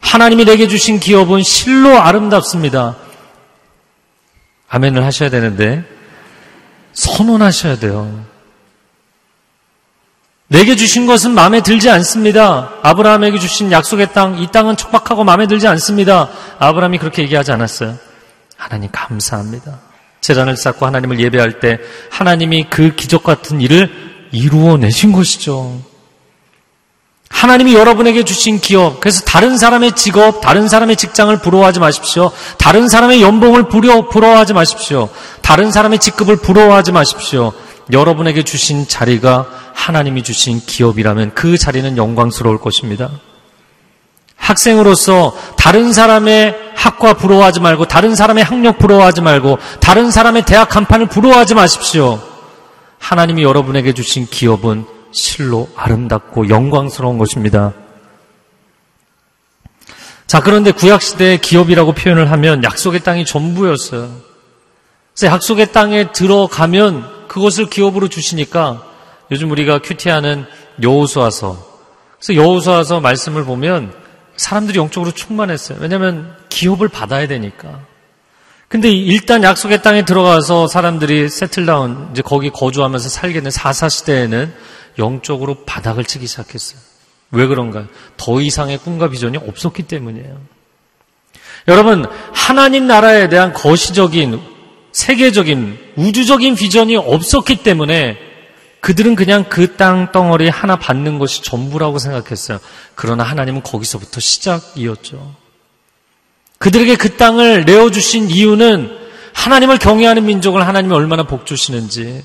하나님이 0.00 0.44
내게 0.46 0.66
주신 0.66 0.98
기업은 0.98 1.42
실로 1.42 2.00
아름답습니다. 2.00 2.96
아멘을 4.68 5.04
하셔야 5.04 5.30
되는데 5.30 5.84
선언하셔야 6.92 7.78
돼요. 7.78 8.24
내게 10.48 10.74
주신 10.74 11.06
것은 11.06 11.30
마음에 11.32 11.60
들지 11.60 11.88
않습니다. 11.90 12.72
아브라함에게 12.82 13.38
주신 13.38 13.70
약속의 13.70 14.12
땅, 14.12 14.38
이 14.40 14.50
땅은 14.50 14.76
촉박하고 14.76 15.22
마음에 15.22 15.46
들지 15.46 15.68
않습니다. 15.68 16.28
아브라함이 16.58 16.98
그렇게 16.98 17.22
얘기하지 17.22 17.52
않았어요. 17.52 17.96
하나님 18.56 18.90
감사합니다. 18.90 19.78
재단을 20.20 20.56
쌓고 20.56 20.86
하나님을 20.86 21.20
예배할 21.20 21.60
때 21.60 21.78
하나님이 22.10 22.66
그 22.68 22.96
기적 22.96 23.22
같은 23.22 23.60
일을 23.60 24.09
이루어내신 24.32 25.12
것이죠. 25.12 25.80
하나님이 27.30 27.74
여러분에게 27.74 28.24
주신 28.24 28.60
기업, 28.60 29.00
그래서 29.00 29.24
다른 29.24 29.56
사람의 29.56 29.92
직업, 29.92 30.40
다른 30.40 30.68
사람의 30.68 30.96
직장을 30.96 31.34
부러워하지 31.38 31.80
마십시오. 31.80 32.32
다른 32.58 32.88
사람의 32.88 33.22
연봉을 33.22 33.68
부러, 33.68 34.08
부러워하지 34.08 34.52
마십시오. 34.52 35.08
다른 35.40 35.70
사람의 35.70 36.00
직급을 36.00 36.36
부러워하지 36.36 36.92
마십시오. 36.92 37.52
여러분에게 37.92 38.42
주신 38.42 38.86
자리가 38.86 39.46
하나님이 39.74 40.22
주신 40.22 40.60
기업이라면 40.60 41.34
그 41.34 41.56
자리는 41.56 41.96
영광스러울 41.96 42.60
것입니다. 42.60 43.10
학생으로서 44.36 45.34
다른 45.56 45.92
사람의 45.92 46.56
학과 46.74 47.14
부러워하지 47.14 47.60
말고, 47.60 47.86
다른 47.86 48.14
사람의 48.14 48.44
학력 48.44 48.78
부러워하지 48.78 49.20
말고, 49.20 49.58
다른 49.80 50.10
사람의 50.10 50.44
대학 50.44 50.68
간판을 50.68 51.06
부러워하지 51.06 51.54
마십시오. 51.54 52.29
하나님이 53.00 53.42
여러분에게 53.42 53.92
주신 53.92 54.26
기업은 54.26 54.84
실로 55.10 55.68
아름답고 55.74 56.48
영광스러운 56.48 57.18
것입니다. 57.18 57.72
자, 60.28 60.40
그런데 60.40 60.70
구약시대의 60.70 61.40
기업이라고 61.40 61.92
표현을 61.92 62.30
하면 62.30 62.62
약속의 62.62 63.00
땅이 63.00 63.24
전부였어요. 63.24 64.08
그래서 65.12 65.34
약속의 65.34 65.72
땅에 65.72 66.12
들어가면 66.12 67.26
그것을 67.26 67.68
기업으로 67.68 68.06
주시니까 68.08 68.86
요즘 69.32 69.50
우리가 69.50 69.80
큐티하는 69.82 70.46
여호수아서. 70.80 71.80
그래서 72.20 72.40
여호수아서 72.40 73.00
말씀을 73.00 73.44
보면 73.44 73.92
사람들이 74.36 74.78
영적으로 74.78 75.10
충만했어요. 75.10 75.78
왜냐하면 75.80 76.36
기업을 76.48 76.88
받아야 76.88 77.26
되니까. 77.26 77.80
근데 78.70 78.88
일단 78.88 79.42
약속의 79.42 79.82
땅에 79.82 80.04
들어가서 80.04 80.68
사람들이 80.68 81.28
세틀다운 81.28 82.10
이제 82.12 82.22
거기 82.22 82.50
거주하면서 82.50 83.08
살게 83.08 83.40
된 83.40 83.50
사사 83.50 83.88
시대에는 83.88 84.54
영적으로 84.96 85.64
바닥을 85.64 86.04
치기 86.04 86.28
시작했어요. 86.28 86.80
왜 87.32 87.48
그런가요? 87.48 87.88
더 88.16 88.40
이상의 88.40 88.78
꿈과 88.78 89.10
비전이 89.10 89.38
없었기 89.38 89.82
때문이에요. 89.82 90.40
여러분, 91.66 92.06
하나님 92.32 92.86
나라에 92.86 93.28
대한 93.28 93.52
거시적인, 93.52 94.40
세계적인, 94.92 95.94
우주적인 95.96 96.54
비전이 96.54 96.94
없었기 96.96 97.64
때문에 97.64 98.18
그들은 98.80 99.16
그냥 99.16 99.48
그 99.48 99.76
땅 99.76 100.12
덩어리 100.12 100.48
하나 100.48 100.76
받는 100.76 101.18
것이 101.18 101.42
전부라고 101.42 101.98
생각했어요. 101.98 102.60
그러나 102.94 103.24
하나님은 103.24 103.64
거기서부터 103.64 104.20
시작이었죠. 104.20 105.39
그들에게 106.60 106.96
그 106.96 107.16
땅을 107.16 107.64
내어주신 107.64 108.30
이유는 108.30 108.96
하나님을 109.32 109.78
경외하는 109.78 110.26
민족을 110.26 110.66
하나님이 110.66 110.94
얼마나 110.94 111.22
복주시는지, 111.22 112.22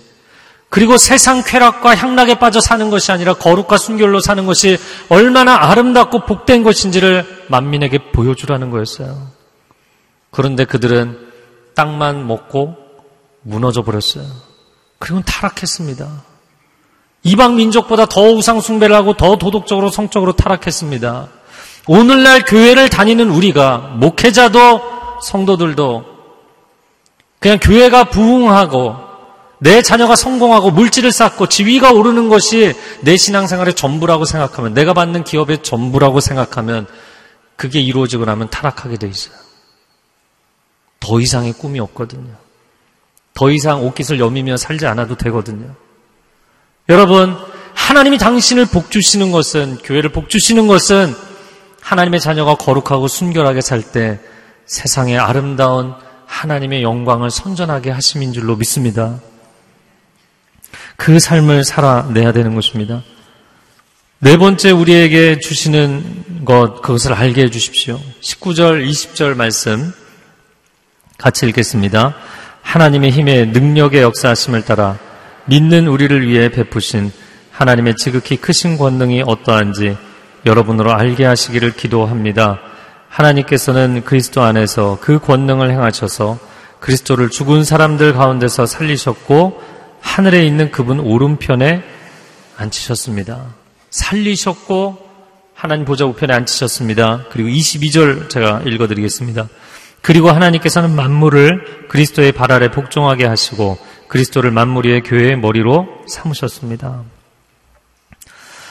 그리고 0.69 0.97
세상 0.97 1.41
쾌락과 1.41 1.95
향락에 1.95 2.37
빠져 2.37 2.59
사는 2.59 2.89
것이 2.89 3.13
아니라 3.13 3.35
거룩과 3.35 3.77
순결로 3.77 4.19
사는 4.19 4.45
것이 4.45 4.77
얼마나 5.07 5.69
아름답고 5.69 6.25
복된 6.25 6.63
것인지를 6.63 7.45
만민에게 7.47 8.11
보여주라는 8.11 8.71
거였어요. 8.71 9.29
그런데 10.31 10.65
그들은 10.65 11.17
땅만 11.73 12.27
먹고 12.27 12.75
무너져 13.41 13.83
버렸어요. 13.83 14.25
그리고 14.99 15.21
타락했습니다. 15.21 16.23
이방 17.23 17.55
민족보다 17.55 18.05
더 18.05 18.21
우상 18.33 18.59
숭배를 18.59 18.95
하고 18.97 19.15
더 19.15 19.37
도덕적으로 19.37 19.89
성적으로 19.89 20.33
타락했습니다. 20.33 21.29
오늘날 21.87 22.43
교회를 22.43 22.89
다니는 22.89 23.29
우리가 23.29 23.77
목회자도 23.97 24.81
성도들도 25.21 26.05
그냥 27.39 27.59
교회가 27.59 28.05
부흥하고 28.05 28.95
내 29.59 29.81
자녀가 29.81 30.15
성공하고 30.15 30.71
물질을 30.71 31.11
쌓고 31.11 31.47
지위가 31.47 31.91
오르는 31.91 32.29
것이 32.29 32.73
내 33.01 33.17
신앙생활의 33.17 33.75
전부라고 33.75 34.25
생각하면 34.25 34.73
내가 34.73 34.93
받는 34.93 35.23
기업의 35.23 35.63
전부라고 35.63 36.19
생각하면 36.19 36.87
그게 37.55 37.79
이루어지고 37.79 38.25
나면 38.25 38.49
타락하게 38.49 38.97
돼 38.97 39.07
있어요. 39.07 39.35
더 40.99 41.19
이상의 41.19 41.53
꿈이 41.53 41.79
없거든요. 41.79 42.33
더 43.33 43.51
이상 43.51 43.83
옷깃을 43.85 44.19
여미며 44.19 44.57
살지 44.57 44.87
않아도 44.87 45.15
되거든요. 45.15 45.75
여러분, 46.89 47.37
하나님이 47.73 48.17
당신을 48.17 48.65
복 48.67 48.91
주시는 48.91 49.31
것은, 49.31 49.77
교회를 49.83 50.11
복 50.11 50.29
주시는 50.29 50.67
것은 50.67 51.13
하나님의 51.85 52.19
자녀가 52.19 52.55
거룩하고 52.55 53.07
순결하게 53.07 53.61
살 53.61 53.83
때 53.83 54.19
세상의 54.65 55.19
아름다운 55.19 55.93
하나님의 56.25 56.81
영광을 56.81 57.29
선전하게 57.29 57.91
하심인 57.91 58.33
줄로 58.33 58.55
믿습니다. 58.55 59.19
그 60.97 61.19
삶을 61.19 61.63
살아내야 61.63 62.31
되는 62.31 62.55
것입니다. 62.55 63.03
네 64.17 64.37
번째 64.37 64.71
우리에게 64.71 65.37
주시는 65.39 66.43
것, 66.45 66.81
그것을 66.81 67.13
알게 67.13 67.43
해 67.43 67.49
주십시오. 67.51 67.99
19절, 68.21 68.89
20절 68.89 69.35
말씀 69.35 69.93
같이 71.19 71.45
읽겠습니다. 71.45 72.15
하나님의 72.63 73.11
힘의 73.11 73.47
능력의 73.49 74.01
역사하심을 74.01 74.65
따라 74.65 74.97
믿는 75.45 75.87
우리를 75.87 76.27
위해 76.27 76.49
베푸신 76.49 77.11
하나님의 77.51 77.95
지극히 77.97 78.37
크신 78.37 78.79
권능이 78.79 79.23
어떠한지 79.27 79.95
여러분으로 80.45 80.93
알게 80.93 81.25
하시기를 81.25 81.75
기도합니다. 81.75 82.60
하나님께서는 83.10 84.03
그리스도 84.03 84.41
안에서 84.41 84.99
그 85.01 85.19
권능을 85.19 85.71
행하셔서 85.71 86.38
그리스도를 86.79 87.29
죽은 87.29 87.63
사람들 87.63 88.13
가운데서 88.13 88.65
살리셨고 88.65 89.62
하늘에 90.01 90.45
있는 90.45 90.71
그분 90.71 90.99
오른편에 90.99 91.84
앉히셨습니다. 92.58 93.55
살리셨고 93.89 95.05
하나님 95.53 95.86
보좌 95.86 96.05
우편에 96.05 96.34
앉히셨습니다. 96.34 97.25
그리고 97.31 97.49
22절 97.49 98.29
제가 98.29 98.62
읽어드리겠습니다. 98.65 99.47
그리고 100.01 100.29
하나님께서는 100.29 100.95
만물을 100.95 101.88
그리스도의 101.88 102.34
발 102.34 102.51
아래 102.51 102.69
복종하게 102.69 103.25
하시고 103.25 103.79
그리스도를 104.08 104.51
만물 104.51 104.86
위의 104.86 105.01
교회의 105.01 105.38
머리로 105.38 105.88
삼으셨습니다. 106.08 107.14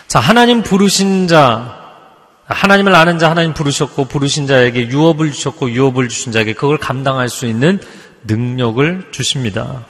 자, 0.07 0.21
하나님 0.21 0.63
부르신 0.63 1.29
자, 1.29 1.85
하나님을 2.47 2.95
아는 2.95 3.19
자 3.19 3.31
하나님 3.31 3.55
부르셨고 3.55 4.05
부르신 4.05 4.47
자에게 4.47 4.89
유업을 4.89 5.33
주셨고 5.33 5.71
유업을 5.71 6.09
주신 6.09 6.31
자에게 6.31 6.53
그걸 6.53 6.79
감당할 6.79 7.29
수 7.29 7.47
있는 7.47 7.81
능력을 8.25 9.09
주십니다. 9.11 9.87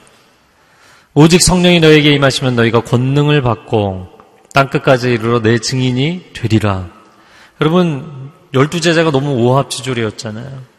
오직 1.13 1.41
성령이 1.41 1.79
너에게 1.79 2.13
임하시면 2.13 2.55
너희가 2.55 2.81
권능을 2.81 3.41
받고 3.41 4.09
땅 4.53 4.69
끝까지 4.69 5.11
이르러 5.11 5.41
내 5.41 5.59
증인이 5.59 6.31
되리라. 6.33 6.87
여러분 7.61 8.31
열두 8.53 8.81
제자가 8.81 9.11
너무 9.11 9.31
오합지졸이었잖아요. 9.31 10.75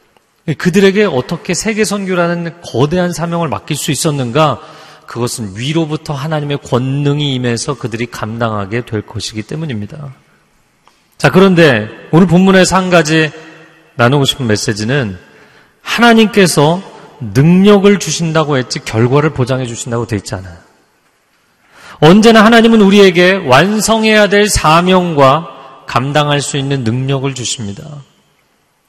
그들에게 0.59 1.05
어떻게 1.05 1.55
세계 1.55 1.85
선교라는 1.85 2.61
거대한 2.63 3.13
사명을 3.13 3.49
맡길 3.49 3.77
수 3.77 3.91
있었는가? 3.91 4.61
그것은 5.07 5.57
위로부터 5.57 6.13
하나님의 6.15 6.59
권능이 6.59 7.35
임해서 7.35 7.75
그들이 7.75 8.07
감당하게 8.07 8.85
될 8.85 9.03
것이기 9.03 9.43
때문입니다. 9.43 10.15
자, 11.19 11.31
그런데 11.31 11.89
오늘 12.13 12.27
본문에서 12.27 12.77
한 12.77 12.91
가지 12.91 13.31
나누고 13.95 14.25
싶은 14.25 14.47
메시지는 14.47 15.19
하나님께서 15.81 16.83
능력을 17.21 17.99
주신다고 17.99 18.59
했지 18.59 18.81
결과를 18.85 19.31
보장해 19.31 19.67
주신다고 19.67 20.07
돼 20.07 20.17
있잖아요. 20.17 20.57
언제나 22.01 22.45
하나님은 22.45 22.83
우리에게 22.83 23.33
완성해야 23.33 24.29
될 24.29 24.49
사명과 24.49 25.85
감당할 25.87 26.43
수 26.43 26.59
있는 26.59 26.85
능력을 26.85 27.33
주십니다. 27.35 27.85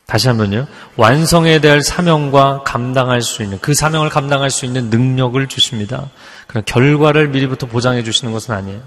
다시 0.08 0.30
한번요. 0.30 0.68
완성해야 0.96 1.60
될 1.60 1.82
사명과 1.82 2.64
감당할 2.64 3.22
수 3.22 3.44
있는, 3.44 3.60
그 3.60 3.74
사명을 3.74 4.08
감당할 4.08 4.50
수 4.50 4.66
있는 4.66 4.90
능력을 4.90 5.46
주십니다. 5.48 6.10
그런 6.48 6.64
결과를 6.64 7.28
미리부터 7.28 7.68
보장해 7.68 8.04
주시는 8.04 8.32
것은 8.32 8.54
아니에요. 8.56 8.82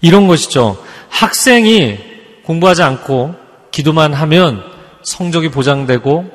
이런 0.00 0.26
것이죠. 0.26 0.82
학생이 1.10 1.98
공부하지 2.44 2.82
않고 2.82 3.34
기도만 3.70 4.14
하면 4.14 4.62
성적이 5.02 5.50
보장되고 5.50 6.30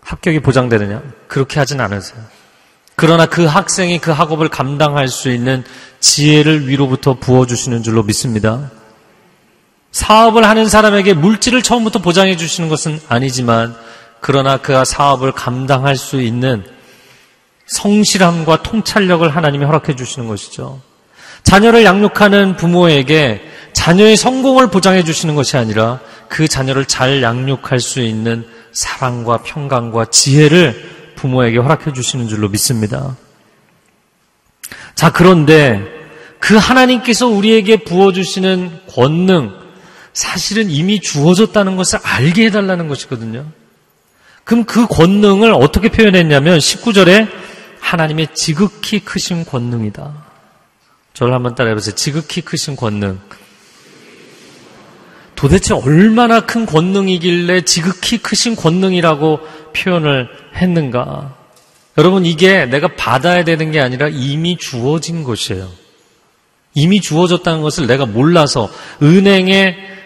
합격이 0.00 0.40
보장되느냐? 0.40 1.02
그렇게 1.28 1.60
하진 1.60 1.80
않으세요. 1.80 2.20
그러나 2.96 3.26
그 3.26 3.44
학생이 3.44 4.00
그 4.00 4.10
학업을 4.10 4.48
감당할 4.48 5.06
수 5.06 5.30
있는 5.30 5.62
지혜를 6.00 6.66
위로부터 6.66 7.14
부어주시는 7.14 7.84
줄로 7.84 8.02
믿습니다. 8.02 8.72
사업을 9.92 10.44
하는 10.44 10.68
사람에게 10.68 11.14
물질을 11.14 11.62
처음부터 11.62 12.00
보장해 12.00 12.36
주시는 12.36 12.68
것은 12.68 13.00
아니지만 13.08 13.74
그러나 14.20 14.56
그가 14.58 14.84
사업을 14.84 15.32
감당할 15.32 15.96
수 15.96 16.20
있는 16.20 16.64
성실함과 17.66 18.62
통찰력을 18.62 19.28
하나님이 19.28 19.64
허락해 19.64 19.96
주시는 19.96 20.28
것이죠. 20.28 20.80
자녀를 21.42 21.84
양육하는 21.84 22.56
부모에게 22.56 23.42
자녀의 23.72 24.16
성공을 24.16 24.68
보장해 24.68 25.04
주시는 25.04 25.34
것이 25.34 25.56
아니라 25.56 26.00
그 26.28 26.48
자녀를 26.48 26.86
잘 26.86 27.22
양육할 27.22 27.80
수 27.80 28.00
있는 28.00 28.46
사랑과 28.72 29.38
평강과 29.38 30.06
지혜를 30.06 31.14
부모에게 31.16 31.58
허락해 31.58 31.92
주시는 31.92 32.28
줄로 32.28 32.48
믿습니다. 32.48 33.16
자, 34.94 35.12
그런데 35.12 35.82
그 36.38 36.56
하나님께서 36.56 37.26
우리에게 37.28 37.78
부어주시는 37.78 38.80
권능, 38.94 39.54
사실은 40.18 40.68
이미 40.68 41.00
주어졌다는 41.00 41.76
것을 41.76 42.00
알게 42.02 42.46
해달라는 42.46 42.88
것이거든요. 42.88 43.46
그럼 44.42 44.64
그 44.64 44.88
권능을 44.88 45.52
어떻게 45.52 45.90
표현했냐면 45.90 46.58
19절에 46.58 47.28
하나님의 47.78 48.34
지극히 48.34 48.98
크신 48.98 49.44
권능이다. 49.44 50.12
저를 51.14 51.34
한번 51.34 51.54
따라해보세요. 51.54 51.94
지극히 51.94 52.40
크신 52.40 52.74
권능. 52.74 53.20
도대체 55.36 55.72
얼마나 55.72 56.40
큰 56.40 56.66
권능이길래 56.66 57.60
지극히 57.60 58.18
크신 58.18 58.56
권능이라고 58.56 59.38
표현을 59.72 60.28
했는가? 60.56 61.36
여러분, 61.96 62.26
이게 62.26 62.66
내가 62.66 62.88
받아야 62.96 63.44
되는 63.44 63.70
게 63.70 63.80
아니라 63.80 64.08
이미 64.08 64.56
주어진 64.56 65.22
것이에요. 65.22 65.70
이미 66.74 67.00
주어졌다는 67.00 67.62
것을 67.62 67.86
내가 67.86 68.04
몰라서 68.04 68.68
은행에 69.00 69.97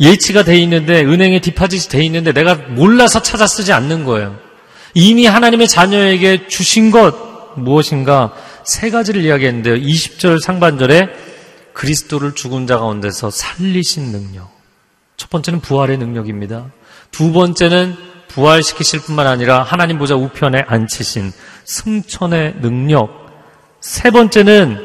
예치가 0.00 0.44
돼 0.44 0.58
있는데 0.58 1.02
은행에 1.02 1.40
디파짓이 1.40 1.88
돼 1.88 2.04
있는데 2.04 2.32
내가 2.32 2.54
몰라서 2.54 3.22
찾아 3.22 3.46
쓰지 3.46 3.72
않는 3.72 4.04
거예요. 4.04 4.38
이미 4.94 5.26
하나님의 5.26 5.68
자녀에게 5.68 6.46
주신 6.48 6.90
것 6.90 7.14
무엇인가 7.56 8.32
세 8.64 8.90
가지를 8.90 9.24
이야기했는데요. 9.24 9.76
20절 9.76 10.40
상반절에 10.40 11.08
그리스도를 11.72 12.34
죽은 12.34 12.66
자 12.66 12.78
가운데서 12.78 13.30
살리신 13.30 14.12
능력. 14.12 14.50
첫 15.16 15.30
번째는 15.30 15.60
부활의 15.60 15.98
능력입니다. 15.98 16.70
두 17.10 17.32
번째는 17.32 17.96
부활시키실 18.28 19.00
뿐만 19.00 19.26
아니라 19.26 19.62
하나님 19.62 19.98
보좌 19.98 20.14
우편에 20.14 20.64
앉히신 20.66 21.32
승천의 21.64 22.56
능력. 22.60 23.26
세 23.80 24.10
번째는 24.10 24.78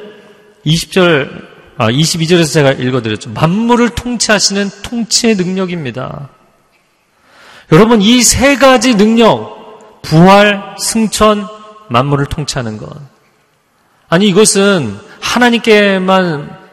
20절 0.66 1.53
아, 1.78 1.90
22절에서 1.90 2.54
제가 2.54 2.72
읽어드렸죠. 2.74 3.32
만물을 3.32 3.90
통치하시는 3.90 4.70
통치의 4.84 5.36
능력입니다. 5.36 6.30
여러분, 7.72 8.02
이 8.02 8.22
세 8.22 8.56
가지 8.58 8.96
능력, 8.96 10.02
부활, 10.04 10.76
승천, 10.78 11.48
만물을 11.90 12.28
통치하는 12.28 12.78
것. 12.78 12.90
아니, 14.08 14.28
이것은 14.28 14.98
하나님께만 15.20 16.64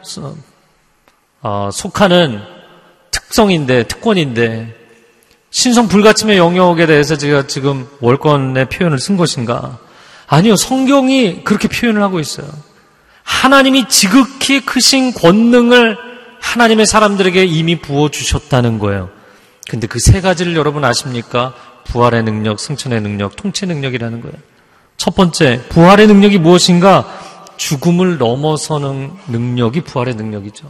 어, 1.41 1.69
속하는 1.73 2.41
특성인데, 3.09 3.83
특권인데, 3.83 4.77
신성 5.49 5.87
불가침의 5.87 6.37
영역에 6.37 6.85
대해서 6.85 7.17
제가 7.17 7.47
지금 7.47 7.87
월권의 7.99 8.69
표현을 8.69 8.99
쓴 8.99 9.17
것인가? 9.17 9.79
아니요, 10.27 10.55
성경이 10.55 11.43
그렇게 11.43 11.67
표현을 11.67 12.01
하고 12.03 12.19
있어요. 12.19 12.47
하나님이 13.23 13.87
지극히 13.87 14.61
크신 14.65 15.13
권능을 15.13 15.97
하나님의 16.41 16.85
사람들에게 16.85 17.45
이미 17.45 17.79
부어주셨다는 17.79 18.79
거예요. 18.79 19.09
근데 19.69 19.87
그 19.87 19.99
세 19.99 20.21
가지를 20.21 20.55
여러분 20.55 20.83
아십니까? 20.83 21.53
부활의 21.85 22.23
능력, 22.23 22.59
승천의 22.59 23.01
능력, 23.01 23.35
통치 23.35 23.65
능력이라는 23.65 24.21
거예요. 24.21 24.35
첫 24.97 25.15
번째, 25.15 25.63
부활의 25.69 26.07
능력이 26.07 26.37
무엇인가? 26.39 27.05
죽음을 27.57 28.17
넘어서는 28.17 29.11
능력이 29.27 29.81
부활의 29.81 30.15
능력이죠. 30.15 30.67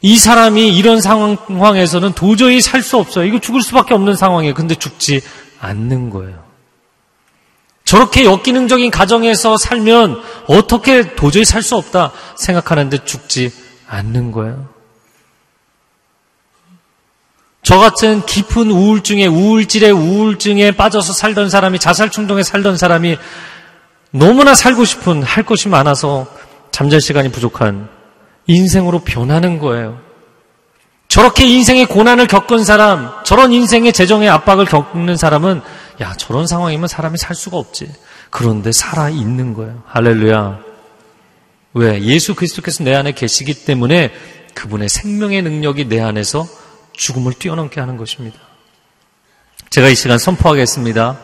이 0.00 0.16
사람이 0.16 0.76
이런 0.76 1.00
상황에서는 1.00 2.12
도저히 2.14 2.60
살 2.60 2.82
수 2.82 2.98
없어요. 2.98 3.24
이거 3.24 3.38
죽을 3.38 3.62
수밖에 3.62 3.94
없는 3.94 4.16
상황이에요. 4.16 4.54
근데 4.54 4.74
죽지 4.74 5.20
않는 5.60 6.10
거예요. 6.10 6.42
저렇게 7.92 8.24
역기능적인 8.24 8.90
가정에서 8.90 9.58
살면 9.58 10.22
어떻게 10.46 11.14
도저히 11.14 11.44
살 11.44 11.60
수 11.60 11.76
없다 11.76 12.10
생각하는데 12.36 13.04
죽지 13.04 13.52
않는 13.86 14.32
거예요. 14.32 14.66
저 17.62 17.76
같은 17.76 18.24
깊은 18.24 18.70
우울증에 18.70 19.26
우울질에 19.26 19.90
우울증에 19.90 20.70
빠져서 20.70 21.12
살던 21.12 21.50
사람이 21.50 21.78
자살 21.80 22.08
충동에 22.08 22.42
살던 22.42 22.78
사람이 22.78 23.18
너무나 24.10 24.54
살고 24.54 24.86
싶은 24.86 25.22
할 25.22 25.44
것이 25.44 25.68
많아서 25.68 26.26
잠잘 26.70 26.98
시간이 26.98 27.30
부족한 27.30 27.90
인생으로 28.46 29.00
변하는 29.00 29.58
거예요. 29.58 30.00
저렇게 31.08 31.46
인생의 31.46 31.84
고난을 31.84 32.26
겪은 32.26 32.64
사람, 32.64 33.10
저런 33.24 33.52
인생의 33.52 33.92
재정의 33.92 34.30
압박을 34.30 34.64
겪는 34.64 35.18
사람은 35.18 35.60
야, 36.00 36.14
저런 36.14 36.46
상황이면 36.46 36.88
사람이 36.88 37.18
살 37.18 37.36
수가 37.36 37.56
없지. 37.56 37.92
그런데 38.30 38.72
살아 38.72 39.10
있는 39.10 39.54
거예요. 39.54 39.82
할렐루야. 39.86 40.60
왜? 41.74 42.02
예수 42.02 42.34
그리스도께서 42.34 42.84
내 42.84 42.94
안에 42.94 43.12
계시기 43.12 43.64
때문에 43.64 44.12
그분의 44.54 44.88
생명의 44.88 45.42
능력이 45.42 45.88
내 45.88 46.00
안에서 46.00 46.46
죽음을 46.92 47.34
뛰어넘게 47.34 47.80
하는 47.80 47.96
것입니다. 47.96 48.38
제가 49.70 49.88
이 49.88 49.94
시간 49.94 50.18
선포하겠습니다. 50.18 51.18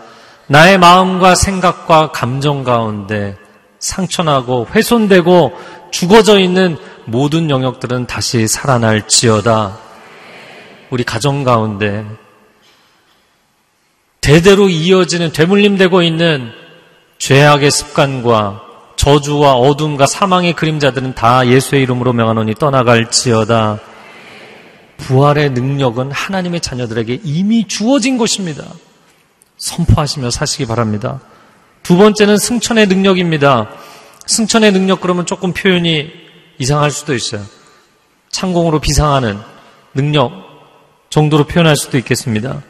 나의 0.46 0.78
마음과 0.78 1.34
생각과 1.34 2.12
감정 2.12 2.64
가운데 2.64 3.36
상처나고 3.78 4.68
훼손되고 4.74 5.52
죽어져 5.90 6.38
있는 6.38 6.78
모든 7.04 7.50
영역들은 7.50 8.06
다시 8.06 8.48
살아날 8.48 9.06
지어다. 9.06 9.78
우리 10.90 11.04
가정 11.04 11.44
가운데 11.44 12.06
대대로 14.28 14.68
이어지는 14.68 15.32
되물림되고 15.32 16.02
있는 16.02 16.52
죄악의 17.16 17.70
습관과 17.70 18.60
저주와 18.96 19.54
어둠과 19.54 20.04
사망의 20.04 20.52
그림자들은 20.52 21.14
다 21.14 21.46
예수의 21.46 21.82
이름으로 21.84 22.12
명하노니 22.12 22.56
떠나갈지어다. 22.56 23.80
부활의 24.98 25.52
능력은 25.52 26.12
하나님의 26.12 26.60
자녀들에게 26.60 27.20
이미 27.24 27.66
주어진 27.66 28.18
것입니다. 28.18 28.64
선포하시며 29.56 30.28
사시기 30.28 30.66
바랍니다. 30.66 31.20
두 31.82 31.96
번째는 31.96 32.36
승천의 32.36 32.86
능력입니다. 32.88 33.70
승천의 34.26 34.72
능력 34.72 35.00
그러면 35.00 35.24
조금 35.24 35.54
표현이 35.54 36.10
이상할 36.58 36.90
수도 36.90 37.14
있어요. 37.14 37.40
창공으로 38.30 38.80
비상하는 38.80 39.38
능력 39.94 40.32
정도로 41.08 41.46
표현할 41.46 41.76
수도 41.76 41.96
있겠습니다. 41.96 42.62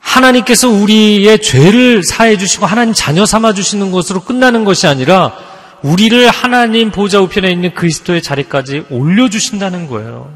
하나님께서 0.00 0.68
우리의 0.68 1.40
죄를 1.40 2.02
사해 2.02 2.36
주시고 2.36 2.66
하나님 2.66 2.92
자녀 2.94 3.24
삼아 3.26 3.52
주시는 3.52 3.92
것으로 3.92 4.20
끝나는 4.20 4.64
것이 4.64 4.86
아니라 4.86 5.36
우리를 5.82 6.28
하나님 6.28 6.90
보좌 6.90 7.20
우편에 7.20 7.50
있는 7.50 7.74
그리스도의 7.74 8.22
자리까지 8.22 8.86
올려 8.90 9.30
주신다는 9.30 9.86
거예요. 9.86 10.32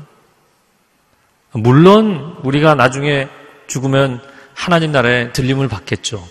물론 1.52 2.36
우리가 2.42 2.74
나중에 2.74 3.28
죽으면 3.66 4.20
하나님 4.54 4.92
나라에 4.92 5.32
들림을 5.32 5.68
받겠죠. 5.68 6.26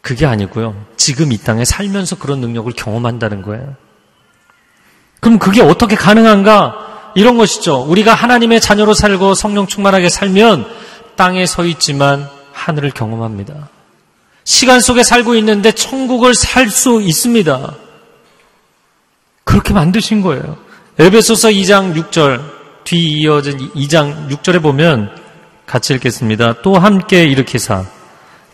그게 0.00 0.26
아니고요. 0.26 0.84
지금 0.96 1.32
이 1.32 1.38
땅에 1.38 1.64
살면서 1.64 2.18
그런 2.18 2.40
능력을 2.40 2.70
경험한다는 2.72 3.42
거예요. 3.42 3.74
그럼 5.20 5.38
그게 5.38 5.62
어떻게 5.62 5.96
가능한가? 5.96 7.12
이런 7.14 7.38
것이죠. 7.38 7.82
우리가 7.82 8.12
하나님의 8.12 8.60
자녀로 8.60 8.92
살고 8.92 9.34
성령 9.34 9.66
충만하게 9.66 10.08
살면 10.08 10.66
땅에 11.16 11.46
서 11.46 11.64
있지만 11.64 12.28
하늘을 12.64 12.90
경험합니다. 12.90 13.68
시간 14.44 14.80
속에 14.80 15.02
살고 15.02 15.34
있는데 15.36 15.72
천국을 15.72 16.34
살 16.34 16.70
수 16.70 17.00
있습니다. 17.02 17.74
그렇게 19.44 19.74
만드신 19.74 20.22
거예요. 20.22 20.56
에베소서 20.98 21.48
2장 21.48 21.94
6절 21.94 22.42
뒤 22.84 23.20
이어진 23.20 23.58
2장 23.72 24.28
6절에 24.30 24.62
보면 24.62 25.14
같이 25.66 25.94
읽겠습니다. 25.94 26.62
또 26.62 26.78
함께 26.78 27.24
일으키사 27.24 27.84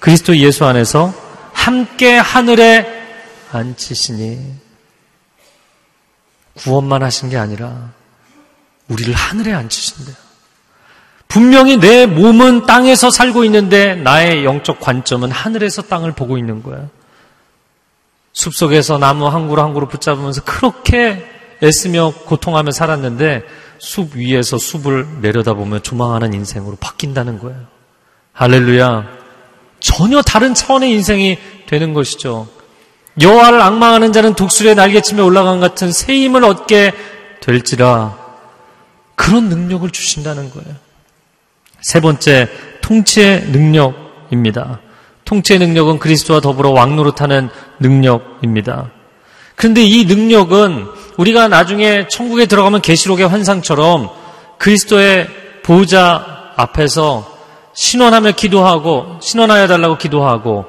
그리스도 0.01 0.37
예수 0.37 0.65
안에서 0.65 1.15
함께 1.53 2.17
하늘에 2.17 2.87
앉히시니 3.53 4.55
구원만 6.55 7.03
하신 7.03 7.31
게 7.31 7.37
아니라 7.37 7.93
우리를 8.89 9.15
하늘에 9.15 9.53
앉히신대요. 9.53 10.30
분명히 11.31 11.77
내 11.77 12.07
몸은 12.07 12.67
땅에서 12.67 13.09
살고 13.09 13.45
있는데 13.45 13.95
나의 13.95 14.45
영적 14.45 14.81
관점은 14.81 15.31
하늘에서 15.31 15.83
땅을 15.83 16.11
보고 16.13 16.37
있는 16.37 16.61
거야. 16.61 16.89
숲속에서 18.33 18.99
나무 18.99 19.29
한 19.29 19.49
그루 19.49 19.63
한 19.63 19.73
그루 19.73 19.87
붙잡으면서 19.87 20.43
그렇게 20.43 21.25
애쓰며 21.63 22.15
고통하며 22.27 22.73
살았는데 22.73 23.45
숲 23.79 24.17
위에서 24.17 24.59
숲을 24.59 25.21
내려다보며 25.21 25.79
조망하는 25.79 26.35
인생으로 26.35 26.77
바뀐다는 26.81 27.39
거예요. 27.39 27.61
할렐루야. 28.33 29.07
전혀 29.79 30.23
다른 30.23 30.53
차원의 30.53 30.91
인생이 30.91 31.39
되는 31.69 31.95
것이죠. 31.95 32.49
여호와를 33.21 33.61
악망하는 33.61 34.13
자는 34.13 34.35
독수리에 34.35 34.75
날개치며 34.75 35.25
올라간 35.25 35.61
같은 35.61 35.93
새 35.93 36.13
힘을 36.13 36.43
얻게 36.43 36.93
될지라 37.41 38.19
그런 39.15 39.49
능력을 39.49 39.89
주신다는 39.91 40.51
거예요. 40.51 40.90
세 41.83 42.01
번째 42.01 42.49
통치의 42.81 43.47
능력입니다. 43.49 44.81
통치의 45.25 45.59
능력은 45.61 45.99
그리스도와 45.99 46.41
더불어 46.41 46.71
왕노릇하는 46.71 47.51
능력입니다. 47.79 48.91
그런데 49.55 49.83
이 49.85 50.05
능력은 50.05 50.87
우리가 51.17 51.49
나중에 51.49 52.09
천국에 52.09 52.47
들어가면 52.47 52.81
계시록의 52.81 53.29
환상처럼 53.29 54.09
그리스도의 54.59 55.29
보호자 55.63 56.53
앞에서 56.57 57.39
신원하며 57.75 58.33
기도하고 58.33 59.19
신원하여 59.21 59.67
달라고 59.67 59.99
기도하고 59.99 60.67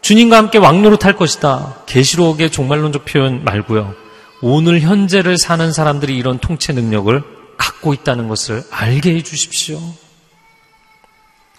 주님과 0.00 0.36
함께 0.36 0.58
왕노릇할 0.58 1.14
것이다. 1.14 1.76
계시록의 1.86 2.50
종말론적 2.50 3.04
표현 3.04 3.44
말고요. 3.44 3.94
오늘 4.40 4.80
현재를 4.80 5.38
사는 5.38 5.72
사람들이 5.72 6.16
이런 6.16 6.38
통치 6.38 6.72
능력을 6.72 7.22
갖고 7.56 7.94
있다는 7.94 8.26
것을 8.26 8.64
알게 8.70 9.14
해 9.14 9.22
주십시오. 9.22 9.78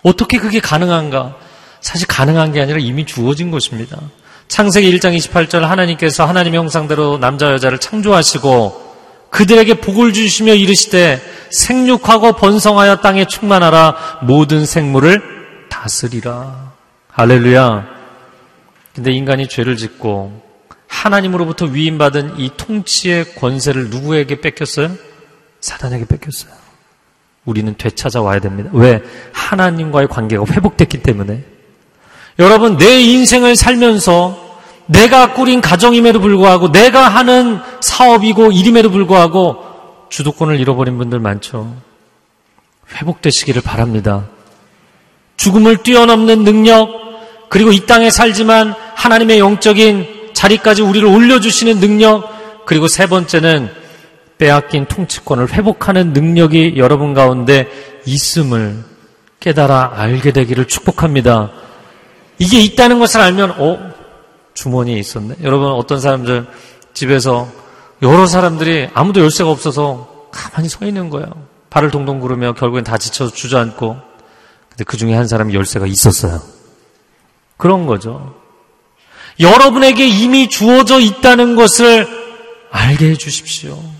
어떻게 0.03 0.37
그게 0.37 0.59
가능한가? 0.59 1.35
사실 1.81 2.07
가능한 2.07 2.53
게 2.53 2.61
아니라 2.61 2.79
이미 2.79 3.05
주어진 3.05 3.51
것입니다. 3.51 3.99
창세기 4.47 4.95
1장 4.97 5.17
28절 5.17 5.61
하나님께서 5.61 6.25
하나님의 6.25 6.59
형상대로 6.59 7.17
남자 7.17 7.51
여자를 7.51 7.79
창조하시고 7.79 8.83
그들에게 9.29 9.75
복을 9.75 10.13
주시며 10.13 10.53
이르시되 10.53 11.19
생육하고 11.49 12.33
번성하여 12.33 12.97
땅에 12.97 13.25
충만하라 13.25 14.19
모든 14.23 14.65
생물을 14.65 15.67
다스리라. 15.69 16.73
할렐루야. 17.09 17.87
근데 18.93 19.11
인간이 19.11 19.47
죄를 19.47 19.75
짓고 19.75 20.41
하나님으로부터 20.87 21.65
위임받은 21.65 22.39
이 22.39 22.51
통치의 22.55 23.35
권세를 23.35 23.89
누구에게 23.89 24.39
뺏겼어요? 24.39 24.91
사단에게 25.61 26.05
뺏겼어요. 26.05 26.62
우리는 27.45 27.75
되찾아와야 27.77 28.39
됩니다. 28.39 28.69
왜? 28.73 29.01
하나님과의 29.33 30.07
관계가 30.07 30.45
회복됐기 30.49 30.99
때문에. 30.99 31.43
여러분, 32.39 32.77
내 32.77 33.01
인생을 33.01 33.55
살면서 33.55 34.43
내가 34.85 35.33
꾸린 35.33 35.61
가정임에도 35.61 36.19
불구하고 36.19 36.71
내가 36.71 37.07
하는 37.07 37.59
사업이고 37.81 38.51
일임에도 38.51 38.89
불구하고 38.89 39.57
주도권을 40.09 40.59
잃어버린 40.59 40.97
분들 40.97 41.19
많죠. 41.19 41.75
회복되시기를 42.95 43.61
바랍니다. 43.61 44.25
죽음을 45.37 45.77
뛰어넘는 45.77 46.43
능력, 46.43 46.89
그리고 47.49 47.71
이 47.71 47.85
땅에 47.85 48.09
살지만 48.09 48.73
하나님의 48.95 49.39
영적인 49.39 50.31
자리까지 50.33 50.81
우리를 50.81 51.07
올려주시는 51.07 51.79
능력, 51.79 52.65
그리고 52.65 52.87
세 52.87 53.07
번째는 53.07 53.82
빼앗긴 54.43 54.87
통치권을 54.87 55.53
회복하는 55.53 56.11
능력이 56.11 56.73
여러분 56.75 57.13
가운데 57.13 57.65
있음을 58.05 58.83
깨달아 59.39 59.93
알게 59.95 60.33
되기를 60.33 60.67
축복합니다. 60.67 61.51
이게 62.39 62.59
있다는 62.59 62.99
것을 62.99 63.21
알면, 63.21 63.51
어, 63.51 63.93
주머니에 64.53 64.99
있었네. 64.99 65.35
여러분, 65.43 65.71
어떤 65.71 66.01
사람들 66.01 66.45
집에서 66.93 67.47
여러 68.01 68.25
사람들이 68.27 68.89
아무도 68.93 69.21
열쇠가 69.21 69.49
없어서 69.49 70.27
가만히 70.29 70.67
서 70.67 70.85
있는 70.85 71.09
거예요. 71.09 71.27
발을 71.69 71.89
동동 71.89 72.19
구르며 72.19 72.51
결국엔 72.51 72.83
다 72.83 72.97
지쳐서 72.97 73.33
주저앉고. 73.33 73.97
근데 74.71 74.83
그 74.83 74.97
중에 74.97 75.13
한 75.13 75.25
사람이 75.25 75.53
열쇠가 75.53 75.87
있었어요. 75.87 76.41
그런 77.55 77.85
거죠. 77.85 78.35
여러분에게 79.39 80.05
이미 80.05 80.49
주어져 80.49 80.99
있다는 80.99 81.55
것을 81.55 82.07
알게 82.71 83.11
해 83.11 83.15
주십시오. 83.15 83.92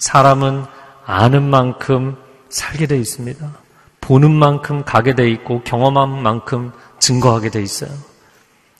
사람은 0.00 0.64
아는 1.06 1.42
만큼 1.48 2.16
살게 2.48 2.86
돼 2.86 2.98
있습니다. 2.98 3.52
보는 4.00 4.30
만큼 4.30 4.84
가게 4.84 5.14
돼 5.14 5.30
있고 5.30 5.62
경험한 5.62 6.22
만큼 6.22 6.72
증거하게 6.98 7.50
돼 7.50 7.62
있어요. 7.62 7.90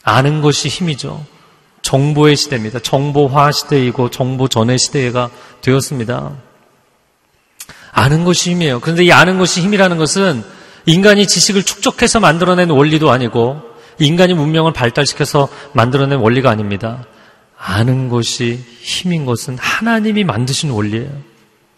아는 0.02 0.42
것이 0.42 0.68
힘이죠. 0.68 1.24
정보의 1.82 2.36
시대입니다. 2.36 2.80
정보화 2.80 3.52
시대이고 3.52 4.10
정보 4.10 4.48
전의 4.48 4.78
시대가 4.78 5.30
되었습니다. 5.60 6.32
아는 7.92 8.24
것이 8.24 8.50
힘이에요. 8.50 8.80
그런데 8.80 9.04
이 9.04 9.12
아는 9.12 9.38
것이 9.38 9.60
힘이라는 9.60 9.96
것은 9.98 10.42
인간이 10.86 11.26
지식을 11.26 11.62
축적해서 11.62 12.20
만들어낸 12.20 12.70
원리도 12.70 13.10
아니고 13.10 13.60
인간이 13.98 14.34
문명을 14.34 14.72
발달시켜서 14.72 15.48
만들어낸 15.74 16.18
원리가 16.18 16.50
아닙니다. 16.50 17.04
아는 17.62 18.08
것이 18.08 18.64
힘인 18.80 19.26
것은 19.26 19.58
하나님이 19.58 20.24
만드신 20.24 20.70
원리예요. 20.70 21.10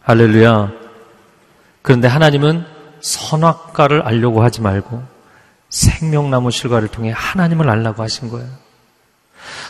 할렐루야. 0.03 0.71
그런데 1.83 2.07
하나님은 2.07 2.65
선악과를 3.01 4.03
알려고 4.03 4.45
하지 4.45 4.61
말고 4.61 5.03
생명나무 5.69 6.53
실과를 6.53 6.87
통해 6.87 7.13
하나님을 7.15 7.69
알라고 7.69 8.03
하신 8.03 8.31
거예요. 8.31 8.49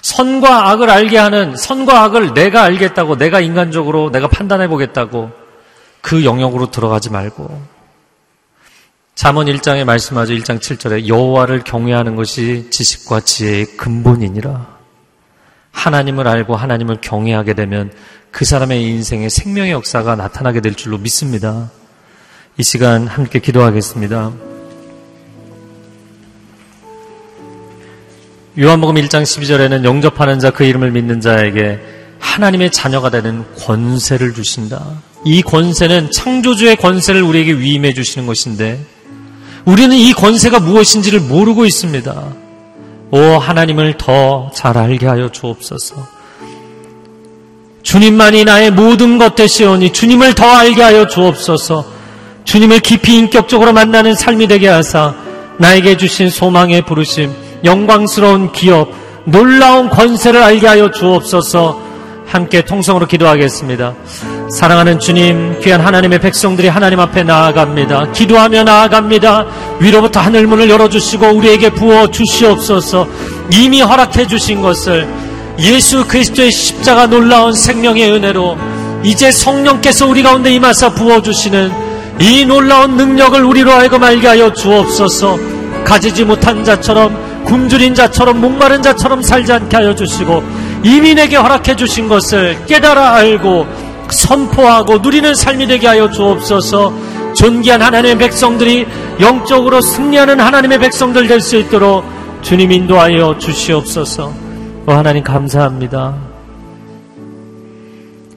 선과 0.02 0.70
악을 0.70 0.90
알게 0.90 1.16
하는 1.16 1.56
선과 1.56 2.02
악을 2.02 2.34
내가 2.34 2.62
알겠다고 2.64 3.16
내가 3.16 3.40
인간적으로 3.40 4.10
내가 4.10 4.28
판단해 4.28 4.68
보겠다고 4.68 5.30
그 6.02 6.26
영역으로 6.26 6.70
들어가지 6.70 7.10
말고 7.10 7.62
잠언 9.14 9.46
1장에 9.46 9.84
말씀하죠. 9.84 10.34
1장 10.34 10.58
7절에 10.58 11.08
여호와를 11.08 11.62
경외하는 11.64 12.16
것이 12.16 12.68
지식과 12.70 13.20
지혜의 13.20 13.76
근본이니라. 13.78 14.71
하나님을 15.72 16.28
알고 16.28 16.54
하나님을 16.54 16.98
경외하게 17.00 17.54
되면 17.54 17.90
그 18.30 18.44
사람의 18.44 18.82
인생에 18.84 19.28
생명의 19.28 19.72
역사가 19.72 20.16
나타나게 20.16 20.60
될 20.60 20.74
줄로 20.74 20.98
믿습니다. 20.98 21.70
이 22.58 22.62
시간 22.62 23.06
함께 23.06 23.38
기도하겠습니다. 23.40 24.32
요한복음 28.58 28.96
1장 28.96 29.22
12절에는 29.22 29.84
영접하는 29.84 30.38
자 30.38 30.50
그 30.50 30.64
이름을 30.64 30.90
믿는 30.90 31.20
자에게 31.20 31.80
하나님의 32.18 32.70
자녀가 32.70 33.10
되는 33.10 33.44
권세를 33.56 34.34
주신다. 34.34 35.02
이 35.24 35.42
권세는 35.42 36.10
창조주의 36.10 36.76
권세를 36.76 37.22
우리에게 37.22 37.54
위임해 37.54 37.94
주시는 37.94 38.26
것인데 38.26 38.78
우리는 39.64 39.96
이 39.96 40.12
권세가 40.12 40.60
무엇인지를 40.60 41.20
모르고 41.20 41.64
있습니다. 41.64 42.34
오 43.12 43.18
하나님을 43.18 43.98
더 43.98 44.50
잘 44.54 44.78
알게 44.78 45.06
하여 45.06 45.28
주옵소서. 45.30 45.96
주님만이 47.82 48.44
나의 48.44 48.70
모든 48.70 49.18
것 49.18 49.34
되시오니 49.34 49.92
주님을 49.92 50.34
더 50.34 50.46
알게 50.48 50.82
하여 50.82 51.06
주옵소서. 51.06 51.84
주님을 52.44 52.80
깊이 52.80 53.18
인격적으로 53.18 53.72
만나는 53.72 54.14
삶이 54.14 54.48
되게 54.48 54.66
하사 54.66 55.14
나에게 55.58 55.98
주신 55.98 56.30
소망의 56.30 56.82
부르심, 56.82 57.32
영광스러운 57.64 58.50
기업, 58.52 58.88
놀라운 59.26 59.90
권세를 59.90 60.42
알게 60.42 60.66
하여 60.66 60.90
주옵소서. 60.90 61.80
함께 62.26 62.64
통성으로 62.64 63.06
기도하겠습니다. 63.06 63.94
사랑하는 64.52 64.98
주님, 64.98 65.60
귀한 65.60 65.80
하나님의 65.80 66.20
백성들이 66.20 66.68
하나님 66.68 67.00
앞에 67.00 67.22
나아갑니다. 67.22 68.12
기도하며 68.12 68.64
나아갑니다. 68.64 69.46
위로부터 69.80 70.20
하늘문을 70.20 70.68
열어주시고 70.68 71.26
우리에게 71.28 71.70
부어 71.70 72.08
주시옵소서 72.08 73.08
이미 73.50 73.80
허락해 73.80 74.26
주신 74.26 74.60
것을 74.60 75.08
예수 75.58 76.06
그리스도의 76.06 76.52
십자가 76.52 77.06
놀라운 77.06 77.54
생명의 77.54 78.12
은혜로 78.12 78.58
이제 79.02 79.32
성령께서 79.32 80.06
우리 80.06 80.22
가운데 80.22 80.52
임하사 80.52 80.90
부어주시는 80.90 81.72
이 82.20 82.44
놀라운 82.44 82.96
능력을 82.98 83.42
우리로 83.42 83.72
하여금 83.72 84.02
알게 84.02 84.26
하여 84.26 84.52
주옵소서 84.52 85.38
가지지 85.84 86.24
못한 86.24 86.62
자처럼 86.62 87.44
굶주린 87.46 87.94
자처럼 87.94 88.40
목마른 88.40 88.82
자처럼 88.82 89.22
살지 89.22 89.50
않게 89.50 89.76
하여 89.76 89.94
주시고 89.94 90.42
이미 90.84 91.14
내게 91.14 91.36
허락해 91.36 91.74
주신 91.74 92.06
것을 92.06 92.58
깨달아 92.66 93.14
알고 93.14 93.81
선포하고 94.12 94.98
누리는 94.98 95.34
삶이 95.34 95.66
되게 95.66 95.86
하여 95.86 96.10
주옵소서 96.10 96.92
존귀한 97.34 97.82
하나님의 97.82 98.18
백성들이 98.18 98.86
영적으로 99.20 99.80
승리하는 99.80 100.38
하나님의 100.40 100.78
백성들 100.78 101.26
될 101.26 101.40
수 101.40 101.56
있도록 101.56 102.04
주님 102.42 102.72
인도하여 102.72 103.38
주시옵소서 103.38 104.32
어, 104.84 104.92
하나님 104.92 105.22
감사합니다. 105.22 106.16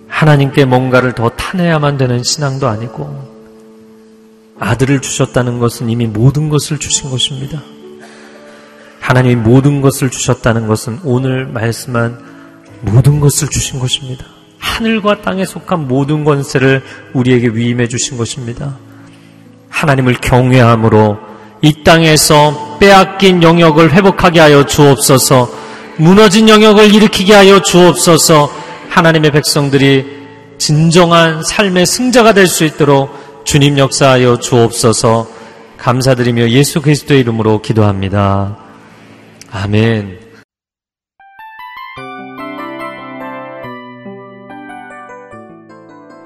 하나님께 0.08 0.66
뭔가를 0.66 1.14
더 1.14 1.30
타내야만 1.30 1.98
되는 1.98 2.24
신앙도 2.24 2.68
아니고 2.68 3.36
아들을 4.60 5.02
주셨다는 5.02 5.60
것은 5.60 5.90
이미 5.90 6.08
모든 6.08 6.50
것을 6.50 6.78
주신 6.78 7.10
것입니다. 7.10 7.62
하나님이 9.02 9.36
모든 9.36 9.82
것을 9.82 10.10
주셨다는 10.10 10.68
것은 10.68 11.00
오늘 11.04 11.46
말씀한 11.48 12.18
모든 12.82 13.20
것을 13.20 13.50
주신 13.50 13.80
것입니다. 13.80 14.26
하늘과 14.66 15.22
땅에 15.22 15.46
속한 15.46 15.88
모든 15.88 16.24
권세를 16.26 16.82
우리에게 17.14 17.50
위임해 17.50 17.88
주신 17.88 18.18
것입니다. 18.18 18.78
하나님을 19.70 20.16
경외함으로 20.16 21.18
이 21.62 21.84
땅에서 21.84 22.78
빼앗긴 22.80 23.44
영역을 23.44 23.94
회복하게 23.94 24.40
하여 24.40 24.66
주옵소서 24.66 25.50
무너진 25.98 26.50
영역을 26.50 26.94
일으키게 26.94 27.34
하여 27.34 27.62
주옵소서 27.62 28.52
하나님의 28.90 29.32
백성들이 29.32 30.06
진정한 30.58 31.44
삶의 31.44 31.86
승자가 31.86 32.34
될 32.34 32.48
수 32.48 32.66
있도록 32.66 33.44
주님 33.46 33.78
역사하여 33.78 34.40
주옵소서 34.40 35.28
감사드리며 35.78 36.50
예수 36.50 36.82
그리스도의 36.82 37.20
이름으로 37.22 37.62
기도합니다. 37.62 38.58
아멘. 39.52 40.25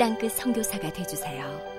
땅끝 0.00 0.32
성교사가 0.32 0.90
되주세요 0.94 1.69